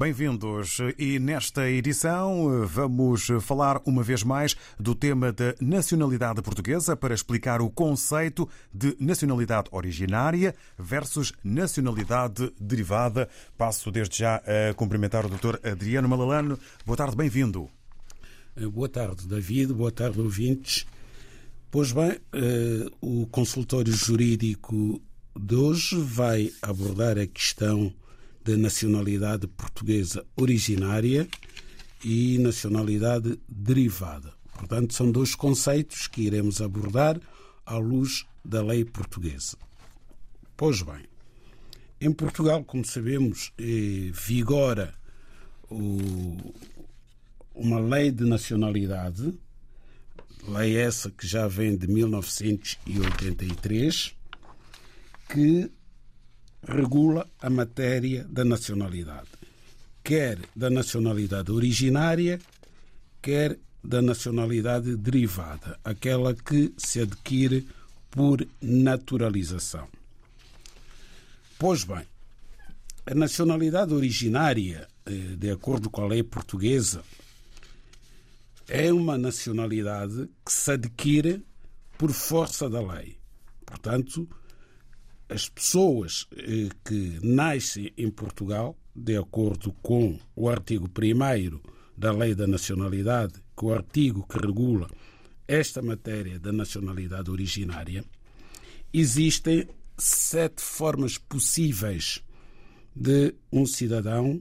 Bem-vindos 0.00 0.78
e 0.96 1.18
nesta 1.18 1.68
edição 1.68 2.66
vamos 2.66 3.26
falar 3.42 3.82
uma 3.84 4.02
vez 4.02 4.22
mais 4.22 4.56
do 4.78 4.94
tema 4.94 5.30
da 5.30 5.54
nacionalidade 5.60 6.40
portuguesa 6.40 6.96
para 6.96 7.12
explicar 7.12 7.60
o 7.60 7.68
conceito 7.68 8.48
de 8.72 8.96
nacionalidade 8.98 9.68
originária 9.70 10.54
versus 10.78 11.34
nacionalidade 11.44 12.50
derivada. 12.58 13.28
Passo 13.58 13.90
desde 13.90 14.20
já 14.20 14.36
a 14.36 14.72
cumprimentar 14.72 15.26
o 15.26 15.28
Dr. 15.28 15.58
Adriano 15.62 16.08
Malalano. 16.08 16.58
Boa 16.86 16.96
tarde, 16.96 17.14
bem-vindo. 17.14 17.68
Boa 18.72 18.88
tarde, 18.88 19.28
David. 19.28 19.74
Boa 19.74 19.92
tarde, 19.92 20.18
ouvintes. 20.18 20.86
Pois 21.70 21.92
bem, 21.92 22.18
o 23.02 23.26
consultório 23.26 23.92
jurídico 23.92 24.98
de 25.38 25.54
hoje 25.54 25.94
vai 26.00 26.50
abordar 26.62 27.18
a 27.18 27.26
questão 27.26 27.92
da 28.44 28.56
nacionalidade 28.56 29.46
portuguesa 29.46 30.26
originária 30.36 31.28
e 32.04 32.38
nacionalidade 32.38 33.40
derivada. 33.48 34.32
Portanto, 34.54 34.94
são 34.94 35.10
dois 35.10 35.34
conceitos 35.34 36.06
que 36.06 36.22
iremos 36.22 36.60
abordar 36.60 37.18
à 37.64 37.76
luz 37.76 38.26
da 38.44 38.62
lei 38.62 38.84
portuguesa. 38.84 39.56
Pois 40.56 40.82
bem, 40.82 41.04
em 42.00 42.12
Portugal, 42.12 42.62
como 42.64 42.84
sabemos, 42.84 43.52
vigora 44.12 44.94
uma 47.54 47.78
lei 47.78 48.10
de 48.10 48.24
nacionalidade, 48.24 49.38
lei 50.48 50.76
essa 50.76 51.10
que 51.10 51.26
já 51.26 51.46
vem 51.46 51.76
de 51.76 51.86
1983, 51.86 54.16
que 55.28 55.70
regula 56.62 57.26
a 57.40 57.48
matéria 57.50 58.24
da 58.28 58.44
nacionalidade, 58.44 59.28
quer 60.04 60.38
da 60.54 60.70
nacionalidade 60.70 61.50
originária, 61.50 62.38
quer 63.22 63.58
da 63.82 64.02
nacionalidade 64.02 64.96
derivada, 64.96 65.78
aquela 65.82 66.34
que 66.34 66.72
se 66.76 67.00
adquire 67.00 67.66
por 68.10 68.46
naturalização. 68.60 69.88
Pois 71.58 71.84
bem, 71.84 72.04
a 73.06 73.14
nacionalidade 73.14 73.94
originária, 73.94 74.86
de 75.38 75.50
acordo 75.50 75.88
com 75.88 76.02
a 76.02 76.08
lei 76.08 76.22
portuguesa, 76.22 77.02
é 78.68 78.92
uma 78.92 79.18
nacionalidade 79.18 80.28
que 80.44 80.52
se 80.52 80.72
adquire 80.72 81.42
por 81.98 82.12
força 82.12 82.68
da 82.68 82.80
lei. 82.80 83.16
Portanto, 83.66 84.28
as 85.30 85.48
pessoas 85.48 86.26
que 86.84 87.18
nascem 87.22 87.92
em 87.96 88.10
Portugal, 88.10 88.76
de 88.94 89.16
acordo 89.16 89.72
com 89.80 90.18
o 90.34 90.48
artigo 90.48 90.88
1 90.88 91.60
da 91.96 92.12
Lei 92.12 92.34
da 92.34 92.46
Nacionalidade, 92.46 93.34
que 93.56 93.64
é 93.64 93.68
o 93.68 93.72
artigo 93.72 94.26
que 94.26 94.38
regula 94.38 94.90
esta 95.46 95.80
matéria 95.80 96.38
da 96.38 96.52
nacionalidade 96.52 97.30
originária, 97.30 98.04
existem 98.92 99.68
sete 99.96 100.62
formas 100.62 101.16
possíveis 101.16 102.22
de 102.94 103.34
um 103.52 103.66
cidadão 103.66 104.40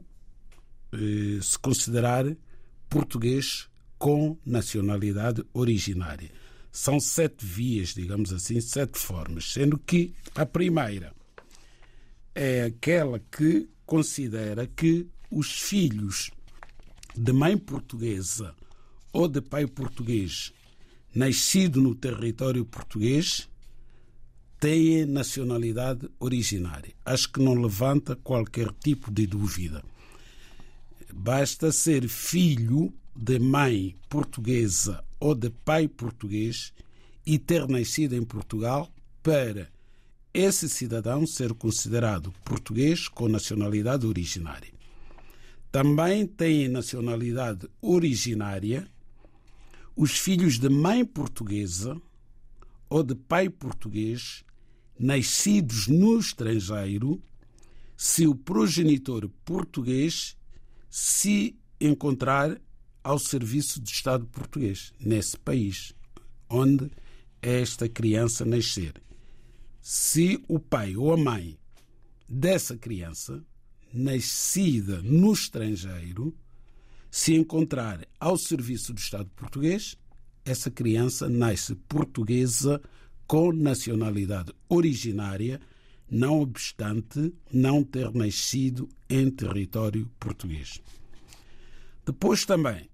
se 1.41 1.59
considerar 1.59 2.25
português 2.89 3.69
com 3.97 4.37
nacionalidade 4.45 5.43
originária. 5.53 6.31
São 6.71 6.99
sete 6.99 7.45
vias, 7.45 7.93
digamos 7.93 8.31
assim, 8.31 8.61
sete 8.61 8.97
formas, 8.97 9.51
sendo 9.51 9.77
que 9.77 10.13
a 10.35 10.45
primeira 10.45 11.13
é 12.35 12.63
aquela 12.63 13.19
que 13.19 13.67
considera 13.85 14.67
que 14.67 15.07
os 15.31 15.51
filhos 15.61 16.31
de 17.15 17.33
mãe 17.33 17.57
portuguesa 17.57 18.55
ou 19.11 19.27
de 19.27 19.41
pai 19.41 19.65
português 19.67 20.53
nascido 21.13 21.81
no 21.81 21.95
território 21.95 22.63
português 22.65 23.49
têm 24.59 25.05
nacionalidade 25.05 26.07
originária. 26.19 26.93
Acho 27.03 27.31
que 27.31 27.41
não 27.41 27.53
levanta 27.53 28.15
qualquer 28.15 28.71
tipo 28.73 29.11
de 29.11 29.25
dúvida. 29.25 29.83
Basta 31.11 31.71
ser 31.71 32.07
filho 32.07 32.93
de 33.15 33.39
mãe 33.39 33.95
portuguesa 34.07 35.03
ou 35.19 35.35
de 35.35 35.49
pai 35.49 35.87
português 35.87 36.73
e 37.25 37.37
ter 37.37 37.67
nascido 37.67 38.15
em 38.15 38.23
Portugal 38.23 38.91
para 39.21 39.69
esse 40.33 40.69
cidadão 40.69 41.25
ser 41.27 41.53
considerado 41.53 42.31
português 42.43 43.07
com 43.07 43.27
nacionalidade 43.27 44.05
originária. 44.05 44.71
Também 45.71 46.25
têm 46.25 46.67
nacionalidade 46.67 47.67
originária 47.81 48.87
os 49.95 50.17
filhos 50.17 50.57
de 50.57 50.69
mãe 50.69 51.03
portuguesa 51.03 51.99
ou 52.89 53.03
de 53.03 53.15
pai 53.15 53.49
português 53.49 54.43
nascidos 54.97 55.87
no 55.87 56.17
estrangeiro 56.17 57.21
se 57.97 58.25
o 58.25 58.33
progenitor 58.33 59.29
português 59.43 60.37
se 60.89 61.57
encontrar 61.81 62.59
ao 63.03 63.19
serviço 63.19 63.79
do 63.79 63.87
Estado 63.87 64.25
português, 64.25 64.93
nesse 64.99 65.37
país 65.37 65.93
onde 66.49 66.89
esta 67.41 67.87
criança 67.87 68.43
nascer. 68.43 68.93
Se 69.81 70.43
o 70.47 70.59
pai 70.59 70.95
ou 70.95 71.13
a 71.13 71.17
mãe 71.17 71.57
dessa 72.27 72.77
criança, 72.77 73.43
nascida 73.93 75.01
no 75.01 75.31
estrangeiro, 75.31 76.35
se 77.09 77.33
encontrar 77.33 78.05
ao 78.19 78.37
serviço 78.37 78.93
do 78.93 78.99
Estado 78.99 79.29
português, 79.35 79.95
essa 80.45 80.69
criança 80.69 81.27
nasce 81.29 81.75
portuguesa 81.75 82.81
com 83.27 83.51
nacionalidade 83.51 84.53
originária, 84.67 85.59
não 86.09 86.41
obstante 86.41 87.33
não 87.51 87.83
ter 87.83 88.11
nascido 88.13 88.89
em 89.09 89.29
território 89.29 90.09
português. 90.19 90.81
Depois 92.09 92.43
também 92.43 92.89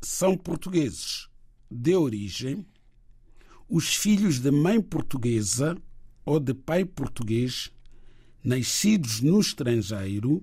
são 0.00 0.38
portugueses 0.38 1.28
de 1.70 1.94
origem 1.94 2.64
os 3.68 3.94
filhos 3.94 4.40
de 4.40 4.50
mãe 4.50 4.80
portuguesa 4.80 5.76
ou 6.24 6.40
de 6.40 6.54
pai 6.54 6.82
português 6.82 7.70
nascidos 8.42 9.20
no 9.20 9.38
estrangeiro, 9.38 10.42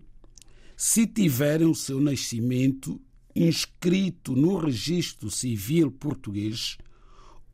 se 0.78 1.08
tiverem 1.08 1.66
o 1.66 1.74
seu 1.74 2.00
nascimento 2.00 3.02
inscrito 3.36 4.36
no 4.36 4.56
registro 4.56 5.32
civil 5.32 5.92
português 5.92 6.78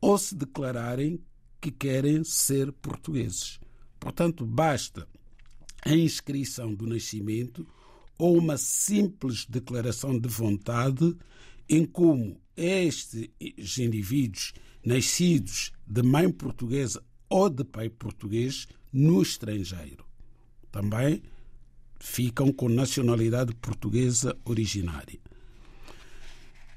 ou 0.02 0.18
se 0.18 0.34
declararem 0.34 1.18
que 1.62 1.70
querem 1.70 2.22
ser 2.24 2.72
portugueses. 2.72 3.58
Portanto, 3.98 4.44
basta 4.44 5.08
a 5.82 5.94
inscrição 5.94 6.74
do 6.74 6.86
nascimento 6.86 7.66
ou 8.18 8.36
uma 8.36 8.58
simples 8.58 9.46
declaração 9.46 10.18
de 10.18 10.28
vontade 10.28 11.16
em 11.68 11.84
como 11.84 12.40
estes 12.56 13.78
indivíduos 13.78 14.52
nascidos 14.84 15.72
de 15.86 16.02
mãe 16.02 16.30
portuguesa 16.30 17.02
ou 17.28 17.48
de 17.48 17.64
pai 17.64 17.88
português 17.88 18.66
no 18.92 19.22
estrangeiro 19.22 20.08
também 20.70 21.22
ficam 21.98 22.52
com 22.52 22.68
nacionalidade 22.68 23.54
portuguesa 23.56 24.36
originária. 24.44 25.18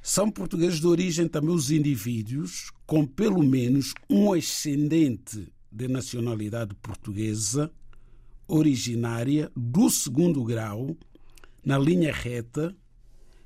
São 0.02 0.32
portugueses 0.32 0.80
de 0.80 0.88
origem 0.88 1.28
também 1.28 1.54
os 1.54 1.70
indivíduos 1.70 2.72
com 2.88 3.06
pelo 3.06 3.44
menos 3.44 3.94
um 4.10 4.34
ascendente 4.34 5.48
de 5.72 5.88
nacionalidade 5.88 6.74
portuguesa 6.76 7.72
originária 8.48 9.52
do 9.56 9.90
segundo 9.90 10.44
grau 10.44 10.98
na 11.64 11.78
linha 11.78 12.14
reta 12.14 12.76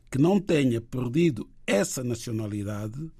que 0.09 0.17
não 0.17 0.39
tenha 0.39 0.79
perdido 0.79 1.49
essa 1.67 2.03
nacionalidade 2.03 3.11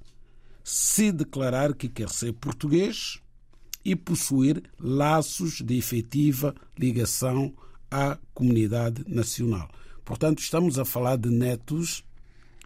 se 0.63 1.11
declarar 1.11 1.73
que 1.73 1.87
quer 1.87 2.09
ser 2.09 2.33
português 2.33 3.19
e 3.83 3.95
possuir 3.95 4.63
laços 4.79 5.61
de 5.61 5.77
efetiva 5.77 6.55
ligação 6.77 7.53
à 7.91 8.17
comunidade 8.33 9.03
nacional. 9.07 9.69
Portanto, 10.03 10.39
estamos 10.39 10.79
a 10.79 10.85
falar 10.85 11.17
de 11.17 11.29
netos, 11.29 12.03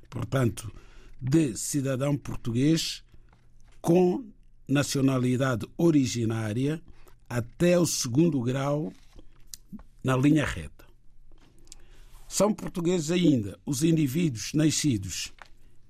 portanto, 0.10 0.72
de 1.22 1.58
cidadão 1.58 2.16
português 2.16 3.04
com 3.82 4.26
nacionalidade 4.68 5.68
originária 5.78 6.82
até 7.28 7.78
o 7.78 7.86
segundo 7.86 8.42
grau 8.42 8.94
na 10.04 10.16
linha 10.16 10.46
reta. 10.46 10.79
São 12.30 12.54
portugueses 12.54 13.10
ainda 13.10 13.60
os 13.66 13.82
indivíduos 13.82 14.54
nascidos 14.54 15.34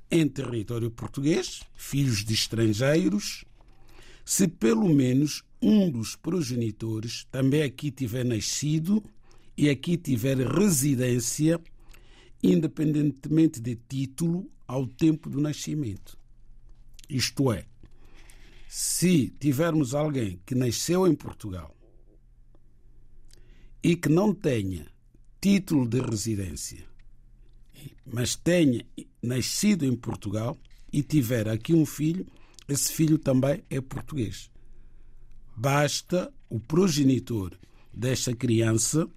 em 0.10 0.26
território 0.26 0.90
português, 0.90 1.64
filhos 1.76 2.24
de 2.24 2.34
estrangeiros, 2.34 3.44
se 4.24 4.48
pelo 4.48 4.88
menos 4.88 5.44
um 5.62 5.92
dos 5.92 6.16
progenitores 6.16 7.28
também 7.30 7.62
aqui 7.62 7.92
tiver 7.92 8.24
nascido 8.24 9.04
e 9.58 9.70
aqui 9.70 9.98
tiver 9.98 10.38
residência, 10.38 11.60
independentemente 12.42 13.60
de 13.60 13.76
título, 13.76 14.50
ao 14.66 14.88
tempo 14.88 15.30
do 15.30 15.42
nascimento. 15.42 16.18
Isto 17.10 17.52
é, 17.52 17.66
se 18.66 19.28
tivermos 19.42 19.94
alguém 19.94 20.40
que 20.46 20.56
nasceu 20.56 21.06
em 21.06 21.14
Portugal 21.14 21.76
e 23.84 23.98
que 23.98 24.08
não 24.08 24.34
tenha 24.34 24.88
título 25.42 25.88
de 25.88 26.02
residência, 26.02 26.86
mas 28.06 28.36
tenha 28.36 28.86
nascido 29.22 29.86
em 29.86 29.96
Portugal 29.96 30.58
e 30.92 31.02
tiver 31.04 31.48
aqui 31.48 31.74
um 31.74 31.86
filho, 31.86 32.26
esse 32.68 32.92
filho 32.92 33.18
também 33.18 33.64
é 33.70 33.80
português. 33.80 34.50
Basta 35.56 36.32
o 36.50 36.60
progenitor 36.60 37.58
desta 37.94 38.36
criança 38.36 39.08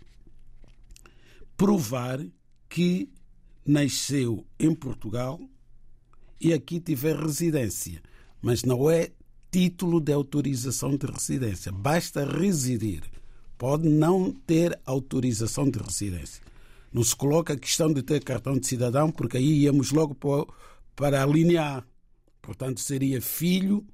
provar 1.56 2.24
que 2.68 3.08
nasceu 3.64 4.46
em 4.58 4.74
Portugal 4.74 5.40
e 6.40 6.52
aqui 6.52 6.80
tiver 6.80 7.16
residência, 7.16 8.02
mas 8.40 8.64
não 8.64 8.90
é 8.90 9.12
título 9.50 10.00
de 10.00 10.12
autorização 10.12 10.96
de 10.96 11.06
residência. 11.06 11.70
Basta 11.70 12.24
residir. 12.24 13.02
Pode 13.62 13.88
não 13.88 14.32
ter 14.32 14.76
autorização 14.84 15.70
de 15.70 15.78
residência. 15.78 16.42
Não 16.92 17.04
se 17.04 17.14
coloca 17.14 17.52
a 17.52 17.56
questão 17.56 17.92
de 17.92 18.02
ter 18.02 18.24
cartão 18.24 18.58
de 18.58 18.66
cidadão, 18.66 19.08
porque 19.08 19.36
aí 19.36 19.60
íamos 19.60 19.92
logo 19.92 20.16
para 20.96 21.22
a 21.22 21.24
linha 21.24 21.78
A. 21.78 21.84
Portanto, 22.40 22.80
seria 22.80 23.22
filho 23.22 23.86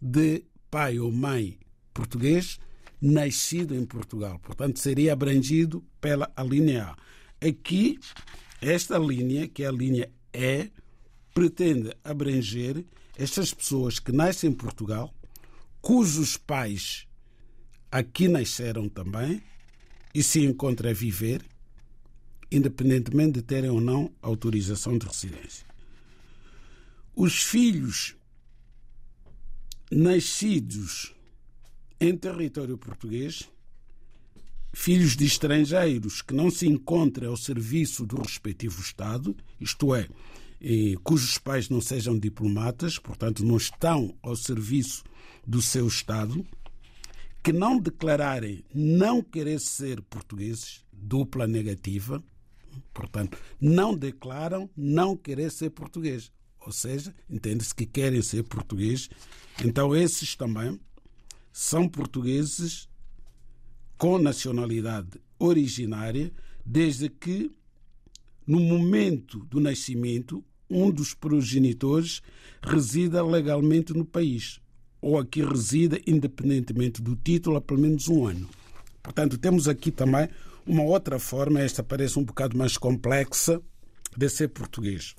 de 0.00 0.42
pai 0.70 0.98
ou 0.98 1.12
mãe 1.12 1.58
português 1.92 2.58
nascido 2.98 3.74
em 3.74 3.84
Portugal. 3.84 4.38
Portanto, 4.38 4.78
seria 4.78 5.12
abrangido 5.12 5.84
pela 6.00 6.32
linha 6.42 6.84
A. 6.84 7.46
Aqui, 7.46 8.00
esta 8.58 8.96
linha, 8.96 9.46
que 9.46 9.64
é 9.64 9.66
a 9.66 9.70
linha 9.70 10.10
E, 10.32 10.70
pretende 11.34 11.94
abranger 12.02 12.86
estas 13.18 13.52
pessoas 13.52 13.98
que 13.98 14.12
nascem 14.12 14.48
em 14.48 14.54
Portugal, 14.54 15.12
cujos 15.82 16.38
pais 16.38 17.06
aqui 17.90 18.28
nasceram 18.28 18.88
também 18.88 19.42
e 20.14 20.22
se 20.22 20.44
encontram 20.44 20.90
a 20.90 20.94
viver, 20.94 21.42
independentemente 22.50 23.32
de 23.32 23.42
terem 23.42 23.70
ou 23.70 23.80
não 23.80 24.12
autorização 24.22 24.96
de 24.98 25.06
residência. 25.06 25.66
Os 27.14 27.42
filhos 27.42 28.16
nascidos 29.90 31.14
em 32.00 32.16
território 32.16 32.78
português, 32.78 33.48
filhos 34.72 35.16
de 35.16 35.24
estrangeiros 35.24 36.22
que 36.22 36.32
não 36.32 36.50
se 36.50 36.66
encontram 36.66 37.30
ao 37.30 37.36
serviço 37.36 38.06
do 38.06 38.16
respectivo 38.22 38.80
Estado, 38.80 39.36
isto 39.60 39.94
é, 39.94 40.08
cujos 41.02 41.38
pais 41.38 41.68
não 41.68 41.80
sejam 41.80 42.18
diplomatas, 42.18 42.98
portanto, 42.98 43.44
não 43.44 43.56
estão 43.56 44.14
ao 44.22 44.36
serviço 44.36 45.02
do 45.46 45.60
seu 45.60 45.86
Estado, 45.88 46.46
que 47.42 47.52
não 47.52 47.78
declararem 47.78 48.64
não 48.74 49.22
querer 49.22 49.60
ser 49.60 50.00
portugueses, 50.02 50.84
dupla 50.92 51.46
negativa, 51.46 52.22
portanto, 52.92 53.38
não 53.60 53.96
declaram 53.96 54.68
não 54.76 55.16
querer 55.16 55.50
ser 55.50 55.70
português. 55.70 56.30
Ou 56.60 56.72
seja, 56.72 57.14
entende-se 57.28 57.74
que 57.74 57.86
querem 57.86 58.20
ser 58.20 58.42
portugueses. 58.42 59.08
Então, 59.64 59.96
esses 59.96 60.36
também 60.36 60.78
são 61.52 61.88
portugueses 61.88 62.88
com 63.96 64.18
nacionalidade 64.18 65.20
originária, 65.38 66.32
desde 66.64 67.08
que, 67.08 67.50
no 68.46 68.60
momento 68.60 69.44
do 69.46 69.60
nascimento, 69.60 70.44
um 70.68 70.90
dos 70.90 71.14
progenitores 71.14 72.22
resida 72.62 73.24
legalmente 73.24 73.92
no 73.92 74.04
país, 74.04 74.60
ou 75.00 75.18
aqui 75.18 75.42
resida 75.42 76.00
independentemente 76.06 77.00
do 77.00 77.16
título 77.16 77.56
há 77.56 77.60
pelo 77.60 77.80
menos 77.80 78.08
um 78.08 78.26
ano. 78.26 78.48
Portanto, 79.02 79.38
temos 79.38 79.68
aqui 79.68 79.90
também 79.90 80.28
uma 80.66 80.82
outra 80.82 81.18
forma, 81.18 81.60
esta 81.60 81.82
parece 81.82 82.18
um 82.18 82.24
bocado 82.24 82.56
mais 82.56 82.76
complexa, 82.76 83.60
de 84.16 84.28
ser 84.28 84.48
português. 84.48 85.14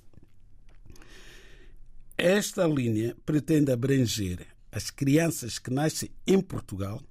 Esta 2.18 2.68
linha 2.68 3.16
pretende 3.26 3.72
abranger 3.72 4.46
as 4.72 4.90
crianças 4.90 5.58
que 5.58 5.72
nascem 5.72 6.10
em 6.26 6.40
Portugal 6.40 7.02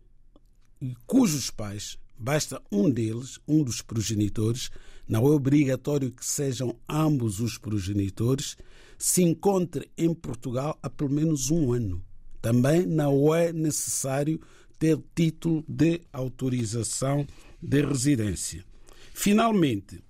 e 0.80 0.94
cujos 1.06 1.50
pais, 1.50 1.98
basta 2.16 2.62
um 2.70 2.88
deles, 2.88 3.38
um 3.46 3.62
dos 3.62 3.82
progenitores, 3.82 4.70
não 5.06 5.26
é 5.26 5.30
obrigatório 5.30 6.12
que 6.12 6.24
sejam 6.24 6.78
ambos 6.88 7.40
os 7.40 7.58
progenitores, 7.58 8.56
se 8.96 9.22
encontre 9.22 9.90
em 9.98 10.14
Portugal 10.14 10.78
há 10.82 10.88
pelo 10.88 11.10
menos 11.10 11.50
um 11.50 11.72
ano. 11.72 12.02
Também 12.40 12.86
não 12.86 13.34
é 13.34 13.52
necessário 13.52 14.40
ter 14.78 14.98
título 15.14 15.64
de 15.68 16.00
autorização 16.12 17.26
de 17.62 17.82
residência. 17.82 18.64
Finalmente, 19.12 20.02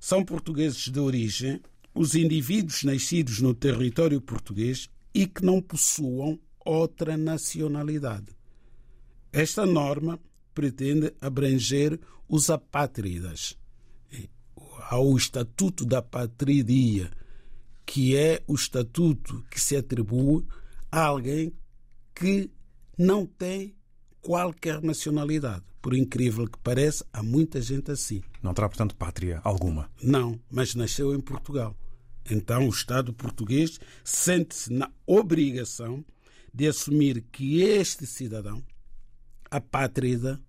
são 0.00 0.24
portugueses 0.24 0.88
de 0.88 0.98
origem 0.98 1.60
os 1.94 2.14
indivíduos 2.14 2.82
nascidos 2.84 3.40
no 3.40 3.54
território 3.54 4.20
português 4.20 4.88
e 5.14 5.26
que 5.26 5.44
não 5.44 5.60
possuam 5.60 6.40
outra 6.64 7.16
nacionalidade. 7.16 8.34
Esta 9.30 9.66
norma 9.66 10.18
pretende 10.54 11.12
abranger 11.20 12.00
os 12.28 12.48
apátridas. 12.48 13.56
Há 14.88 14.98
o 14.98 15.16
Estatuto 15.16 15.84
da 15.84 16.02
Patridia, 16.02 17.10
que 17.84 18.16
é 18.16 18.42
o 18.46 18.54
estatuto 18.54 19.44
que 19.50 19.60
se 19.60 19.76
atribui 19.76 20.44
alguém 21.00 21.52
que 22.14 22.50
não 22.98 23.24
tem 23.24 23.74
qualquer 24.20 24.82
nacionalidade. 24.82 25.64
Por 25.80 25.94
incrível 25.94 26.46
que 26.46 26.58
pareça, 26.58 27.04
há 27.12 27.22
muita 27.22 27.60
gente 27.60 27.90
assim. 27.90 28.22
Não 28.42 28.54
terá, 28.54 28.68
portanto, 28.68 28.94
pátria 28.94 29.40
alguma? 29.42 29.90
Não, 30.00 30.38
mas 30.50 30.74
nasceu 30.74 31.14
em 31.14 31.20
Portugal. 31.20 31.76
Então, 32.30 32.66
o 32.66 32.70
Estado 32.70 33.12
português 33.12 33.80
sente-se 34.04 34.72
na 34.72 34.88
obrigação 35.04 36.04
de 36.54 36.68
assumir 36.68 37.22
que 37.32 37.62
este 37.62 38.06
cidadão, 38.06 38.62
apátrida, 39.50 40.40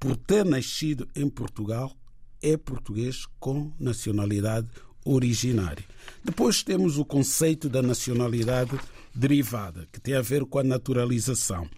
por 0.00 0.16
ter 0.16 0.44
nascido 0.44 1.08
em 1.14 1.28
Portugal, 1.28 1.96
é 2.40 2.56
português 2.56 3.24
com 3.38 3.72
nacionalidade 3.78 4.68
originária. 5.04 5.84
Depois 6.24 6.62
temos 6.62 6.98
o 6.98 7.04
conceito 7.04 7.68
da 7.68 7.82
nacionalidade 7.82 8.78
derivada, 9.14 9.86
que 9.92 10.00
tem 10.00 10.14
a 10.14 10.22
ver 10.22 10.44
com 10.44 10.58
a 10.58 10.64
naturalização. 10.64 11.68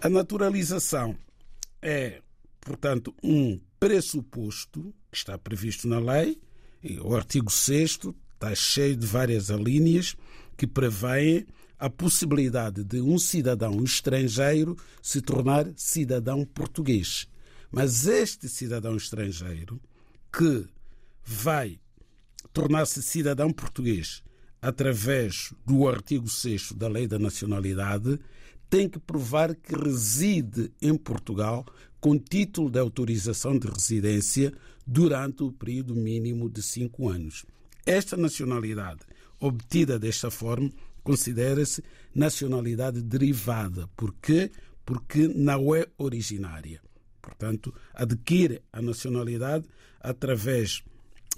A 0.00 0.08
naturalização 0.08 1.16
é, 1.80 2.20
portanto, 2.60 3.14
um 3.22 3.60
pressuposto 3.80 4.94
que 5.10 5.16
está 5.16 5.36
previsto 5.36 5.88
na 5.88 5.98
lei, 5.98 6.40
o 7.02 7.14
artigo 7.14 7.50
6 7.50 7.98
está 8.34 8.54
cheio 8.54 8.96
de 8.96 9.06
várias 9.06 9.50
alíneas 9.50 10.16
que 10.56 10.66
prevêem 10.66 11.46
a 11.78 11.90
possibilidade 11.90 12.84
de 12.84 13.00
um 13.00 13.18
cidadão 13.18 13.82
estrangeiro 13.82 14.76
se 15.02 15.20
tornar 15.20 15.66
cidadão 15.76 16.44
português. 16.44 17.26
Mas 17.72 18.06
este 18.06 18.48
cidadão 18.48 18.96
estrangeiro 18.96 19.80
que 20.32 20.64
vai 21.24 21.80
tornar-se 22.52 23.02
cidadão 23.02 23.50
português 23.52 24.22
através 24.60 25.52
do 25.66 25.88
artigo 25.88 26.28
6 26.28 26.72
da 26.72 26.88
Lei 26.88 27.08
da 27.08 27.18
Nacionalidade 27.18 28.18
tem 28.70 28.88
que 28.88 28.98
provar 28.98 29.54
que 29.54 29.74
reside 29.74 30.72
em 30.80 30.96
Portugal 30.96 31.66
com 32.00 32.18
título 32.18 32.70
de 32.70 32.78
autorização 32.78 33.58
de 33.58 33.68
residência 33.68 34.52
durante 34.86 35.42
o 35.42 35.52
período 35.52 35.94
mínimo 35.94 36.48
de 36.48 36.62
cinco 36.62 37.08
anos. 37.08 37.44
Esta 37.84 38.16
nacionalidade, 38.16 39.00
obtida 39.38 39.98
desta 39.98 40.30
forma, 40.30 40.70
considera-se 41.02 41.82
nacionalidade 42.14 43.02
derivada. 43.02 43.88
Por 43.96 44.14
quê? 44.14 44.50
Porque 44.84 45.28
não 45.28 45.74
é 45.74 45.86
originária. 45.98 46.80
Portanto, 47.20 47.74
adquire 47.94 48.62
a 48.72 48.80
nacionalidade 48.80 49.66
através 50.00 50.82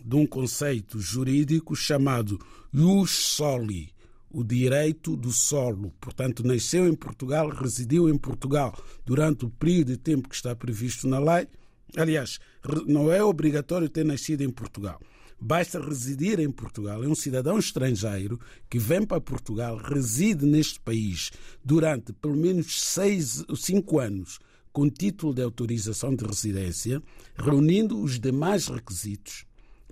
de 0.03 0.17
um 0.17 0.27
conceito 0.27 0.99
jurídico 1.01 1.77
chamado 1.77 2.41
ius 2.73 3.11
soli, 3.11 3.93
o 4.31 4.43
direito 4.43 5.17
do 5.17 5.33
solo. 5.33 5.93
Portanto, 6.01 6.47
nasceu 6.47 6.89
em 6.89 6.95
Portugal, 6.95 7.49
residiu 7.49 8.09
em 8.09 8.17
Portugal 8.17 8.77
durante 9.05 9.45
o 9.45 9.51
período 9.51 9.89
de 9.89 9.97
tempo 9.99 10.29
que 10.29 10.35
está 10.35 10.55
previsto 10.57 11.07
na 11.07 11.19
lei 11.19 11.49
Aliás, 11.97 12.41
não 12.87 13.13
é 13.13 13.23
obrigatório 13.23 13.89
ter 13.89 14.05
nascido 14.05 14.43
em 14.43 14.51
Portugal. 14.51 15.01
Basta 15.41 15.81
residir 15.81 16.41
em 16.41 16.51
Portugal. 16.51 17.05
É 17.05 17.09
um 17.09 17.15
cidadão 17.15 17.59
estrangeiro 17.59 18.41
que 18.69 18.79
vem 18.79 19.05
para 19.05 19.21
Portugal, 19.21 19.77
reside 19.77 20.45
neste 20.45 20.81
país 20.81 21.31
durante 21.65 22.13
pelo 22.13 22.37
menos 22.37 22.83
seis, 22.83 23.45
cinco 23.57 24.01
anos, 24.01 24.39
com 24.73 24.91
título 24.91 25.33
de 25.35 25.43
autorização 25.43 26.15
de 26.17 26.25
residência, 26.25 27.01
reunindo 27.37 28.01
os 28.01 28.19
demais 28.19 28.67
requisitos, 28.67 29.45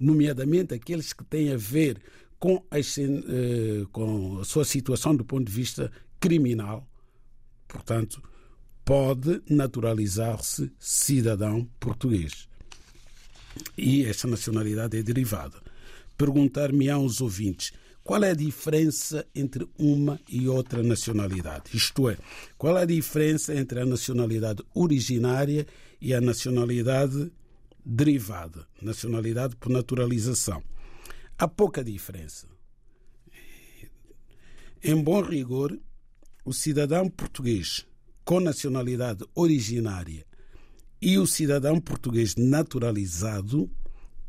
nomeadamente 0.03 0.75
aqueles 0.75 1.13
que 1.13 1.25
têm 1.25 1.53
a 1.53 1.57
ver 1.57 2.01
com 2.39 2.63
a, 2.71 2.79
eh, 2.79 3.87
com 3.93 4.41
a 4.41 4.45
sua 4.45 4.65
situação 4.65 5.15
do 5.15 5.25
ponto 5.25 5.47
de 5.47 5.53
vista 5.53 5.91
criminal. 6.19 6.89
Portanto, 7.69 8.23
pode 8.85 9.41
naturalizar-se 9.49 10.71
cidadão 10.79 11.69
português. 11.79 12.49
E 13.77 14.05
esta 14.05 14.27
nacionalidade 14.27 14.97
é 14.97 15.03
derivada. 15.03 15.63
Perguntar-me-ão 16.17 17.05
os 17.05 17.21
ouvintes 17.21 17.73
qual 18.05 18.25
é 18.25 18.31
a 18.31 18.35
diferença 18.35 19.25
entre 19.33 19.67
uma 19.79 20.21
e 20.29 20.49
outra 20.49 20.83
nacionalidade? 20.83 21.65
Isto 21.73 22.11
é, 22.11 22.17
qual 22.59 22.77
é 22.77 22.83
a 22.83 22.87
diferença 22.87 23.55
entre 23.55 23.79
a 23.81 23.87
nacionalidade 23.87 24.63
originária 24.75 25.67
e 26.01 26.13
a 26.13 26.21
nacionalidade 26.21 27.31
derivada, 27.85 28.67
nacionalidade 28.81 29.57
por 29.57 29.71
naturalização? 29.71 30.63
Há 31.39 31.49
pouca 31.49 31.83
diferença. 31.83 32.47
Em 34.83 35.01
bom 35.03 35.23
rigor, 35.23 35.79
o 36.45 36.53
cidadão 36.53 37.09
português 37.09 37.87
com 38.25 38.41
nacionalidade 38.41 39.25
originária 39.35 40.27
e 41.01 41.19
o 41.19 41.27
cidadão 41.27 41.81
português 41.81 42.37
naturalizado 42.37 43.71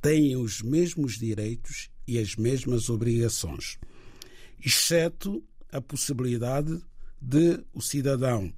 têm 0.02 0.36
os 0.36 0.62
mesmos 0.62 1.18
direitos 1.18 1.90
e 2.08 2.20
as 2.20 2.36
mesmas 2.36 2.90
obrigações, 2.90 3.78
exceto 4.64 5.44
a 5.72 5.80
possibilidade 5.80 6.82
de 7.22 7.64
o 7.74 7.82
cidadão 7.82 8.54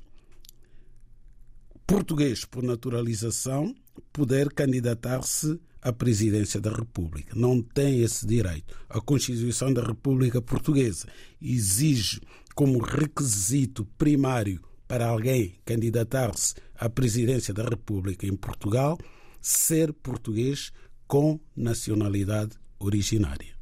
português 1.86 2.44
por 2.46 2.64
naturalização 2.64 3.76
poder 4.12 4.52
candidatar-se 4.54 5.60
à 5.82 5.94
presidência 5.94 6.60
da 6.60 6.72
República. 6.72 7.34
Não 7.36 7.62
tem 7.62 8.02
esse 8.02 8.26
direito. 8.26 8.76
A 8.90 9.00
Constituição 9.00 9.72
da 9.74 9.84
República 9.84 10.42
Portuguesa 10.42 11.08
exige 11.42 12.20
como 12.56 12.80
requisito 12.80 13.86
primário 13.98 14.62
para 14.88 15.08
alguém 15.08 15.56
candidatar-se 15.66 16.56
à 16.76 16.90
presidência 16.90 17.54
da 17.54 17.64
República 17.64 18.26
em 18.26 18.36
Portugal 18.36 18.98
ser 19.42 19.94
português 19.94 20.72
com 21.08 21.40
nacionalidade 21.56 22.58
originária. 22.80 23.55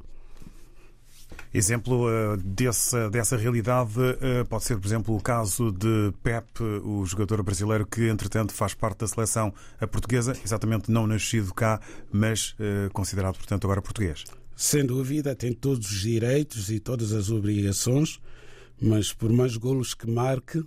Exemplo 1.56 2.08
uh, 2.08 2.36
dessa, 2.36 3.08
dessa 3.08 3.36
realidade 3.36 3.92
uh, 4.00 4.44
pode 4.48 4.64
ser, 4.64 4.76
por 4.76 4.88
exemplo, 4.88 5.14
o 5.14 5.20
caso 5.20 5.70
de 5.70 6.12
Pep, 6.20 6.60
o 6.82 7.06
jogador 7.06 7.44
brasileiro 7.44 7.86
que, 7.86 8.08
entretanto, 8.08 8.52
faz 8.52 8.74
parte 8.74 8.98
da 8.98 9.06
seleção 9.06 9.54
portuguesa, 9.92 10.36
exatamente 10.44 10.90
não 10.90 11.06
nascido 11.06 11.54
cá, 11.54 11.80
mas 12.12 12.56
considerado, 12.92 13.36
portanto, 13.36 13.64
agora 13.64 13.80
português. 13.80 14.24
Sem 14.56 14.84
dúvida, 14.84 15.34
tem 15.36 15.52
todos 15.52 15.90
os 15.90 16.00
direitos 16.00 16.70
e 16.70 16.80
todas 16.80 17.12
as 17.12 17.30
obrigações, 17.30 18.20
mas 18.80 19.12
por 19.12 19.30
mais 19.30 19.56
golos 19.56 19.94
que 19.94 20.10
marque, 20.10 20.60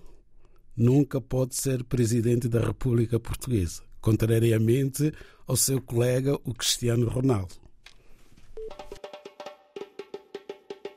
nunca 0.75 1.20
pode 1.20 1.56
ser 1.56 1.84
presidente 1.84 2.48
da 2.48 2.60
República 2.60 3.20
Portuguesa, 3.20 3.82
contrariamente 4.00 5.12
ao 5.46 5.58
seu 5.58 5.82
colega, 5.82 6.36
o 6.46 6.53
Cristiano 6.53 7.10
Ronaldo. 7.10 7.66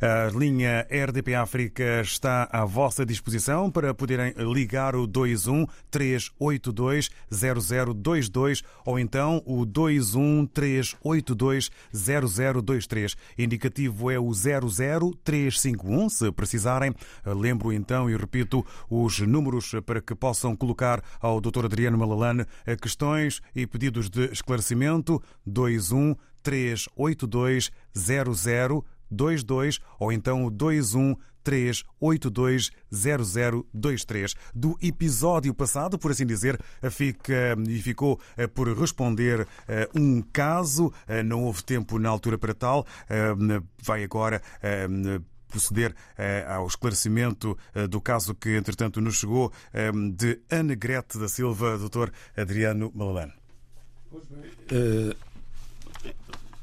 A 0.00 0.30
linha 0.30 0.86
RDP 0.88 1.34
África 1.34 2.00
está 2.02 2.48
à 2.52 2.64
vossa 2.64 3.04
disposição 3.04 3.68
para 3.68 3.92
poderem 3.92 4.32
ligar 4.54 4.94
o 4.94 5.08
21 5.08 5.66
382 5.90 7.10
0022 7.28 8.62
ou 8.86 8.96
então 8.96 9.42
o 9.44 9.64
21 9.64 10.46
382 10.46 11.72
0023. 11.92 13.16
Indicativo 13.36 14.08
é 14.08 14.20
o 14.20 14.30
00351, 14.30 16.08
se 16.08 16.30
precisarem. 16.30 16.94
Lembro 17.26 17.72
então 17.72 18.08
e 18.08 18.16
repito 18.16 18.64
os 18.88 19.18
números 19.18 19.72
para 19.84 20.00
que 20.00 20.14
possam 20.14 20.54
colocar 20.54 21.02
ao 21.20 21.40
Dr. 21.40 21.64
Adriano 21.64 21.98
Malalane 21.98 22.46
questões 22.80 23.40
e 23.52 23.66
pedidos 23.66 24.08
de 24.08 24.26
esclarecimento 24.26 25.20
21 25.44 26.14
382 26.40 27.72
0023 27.96 28.97
22 29.10 29.80
ou 29.98 30.12
então 30.12 30.44
o 30.44 30.50
21 30.50 31.16
3820023 31.48 34.34
do 34.54 34.76
episódio 34.82 35.54
passado, 35.54 35.98
por 35.98 36.10
assim 36.10 36.26
dizer, 36.26 36.60
fica 36.90 37.56
e 37.66 37.80
ficou 37.80 38.20
eh, 38.36 38.46
por 38.46 38.68
responder 38.78 39.48
eh, 39.66 39.88
um 39.94 40.20
caso. 40.20 40.92
Eh, 41.06 41.22
não 41.22 41.44
houve 41.44 41.64
tempo 41.64 41.98
na 41.98 42.10
altura 42.10 42.36
para 42.36 42.52
tal. 42.54 42.86
Vai 43.82 44.04
agora 44.04 44.42
proceder 45.48 45.94
ao 46.46 46.66
esclarecimento 46.66 47.56
do 47.88 47.98
caso 48.00 48.34
que, 48.34 48.56
entretanto, 48.56 49.00
nos 49.00 49.16
chegou 49.16 49.52
de 50.14 50.40
Anegrete 50.50 51.18
da 51.18 51.28
Silva, 51.28 51.78
doutor 51.78 52.12
Adriano 52.36 52.92
bem. 53.14 53.32
Uh 54.70 55.27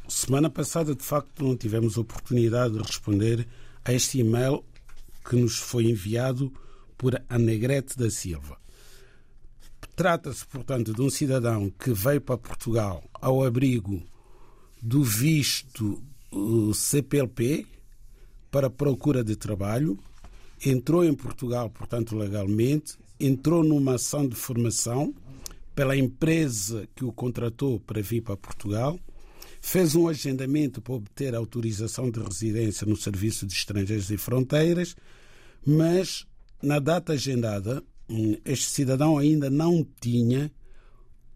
Semana 0.07 0.51
passada, 0.51 0.93
de 0.93 1.03
facto, 1.03 1.43
não 1.43 1.57
tivemos 1.57 1.97
oportunidade 1.97 2.75
de 2.75 2.81
responder 2.81 3.47
a 3.83 3.91
este 3.91 4.19
e-mail 4.19 4.63
que 5.27 5.35
nos 5.35 5.57
foi 5.57 5.85
enviado 5.85 6.53
por 6.95 7.19
a 7.27 7.39
Negrete 7.39 7.97
da 7.97 8.09
Silva. 8.09 8.57
Trata-se, 9.95 10.45
portanto, 10.45 10.93
de 10.93 11.01
um 11.01 11.09
cidadão 11.09 11.71
que 11.71 11.91
veio 11.91 12.21
para 12.21 12.37
Portugal 12.37 13.03
ao 13.13 13.43
abrigo 13.43 14.03
do 14.81 15.03
visto 15.03 16.03
CPLP 16.73 17.65
para 18.51 18.69
procura 18.69 19.23
de 19.23 19.35
trabalho, 19.35 19.97
entrou 20.63 21.03
em 21.03 21.13
Portugal, 21.13 21.69
portanto, 21.69 22.15
legalmente, 22.15 22.95
entrou 23.19 23.63
numa 23.63 23.95
ação 23.95 24.27
de 24.27 24.35
formação 24.35 25.15
pela 25.73 25.97
empresa 25.97 26.87
que 26.95 27.03
o 27.03 27.11
contratou 27.11 27.79
para 27.79 28.01
vir 28.01 28.21
para 28.21 28.37
Portugal 28.37 28.99
fez 29.65 29.95
um 29.95 30.07
agendamento 30.07 30.79
para 30.79 30.93
obter 30.93 31.33
autorização 31.33 32.11
de 32.11 32.19
residência 32.19 32.85
no 32.85 32.95
Serviço 32.95 33.47
de 33.47 33.53
Estrangeiros 33.55 34.11
e 34.11 34.15
Fronteiras, 34.15 34.95
mas 35.65 36.23
na 36.61 36.77
data 36.77 37.13
agendada, 37.13 37.83
hum, 38.07 38.37
este 38.45 38.69
cidadão 38.69 39.17
ainda 39.17 39.49
não 39.49 39.83
tinha 39.99 40.51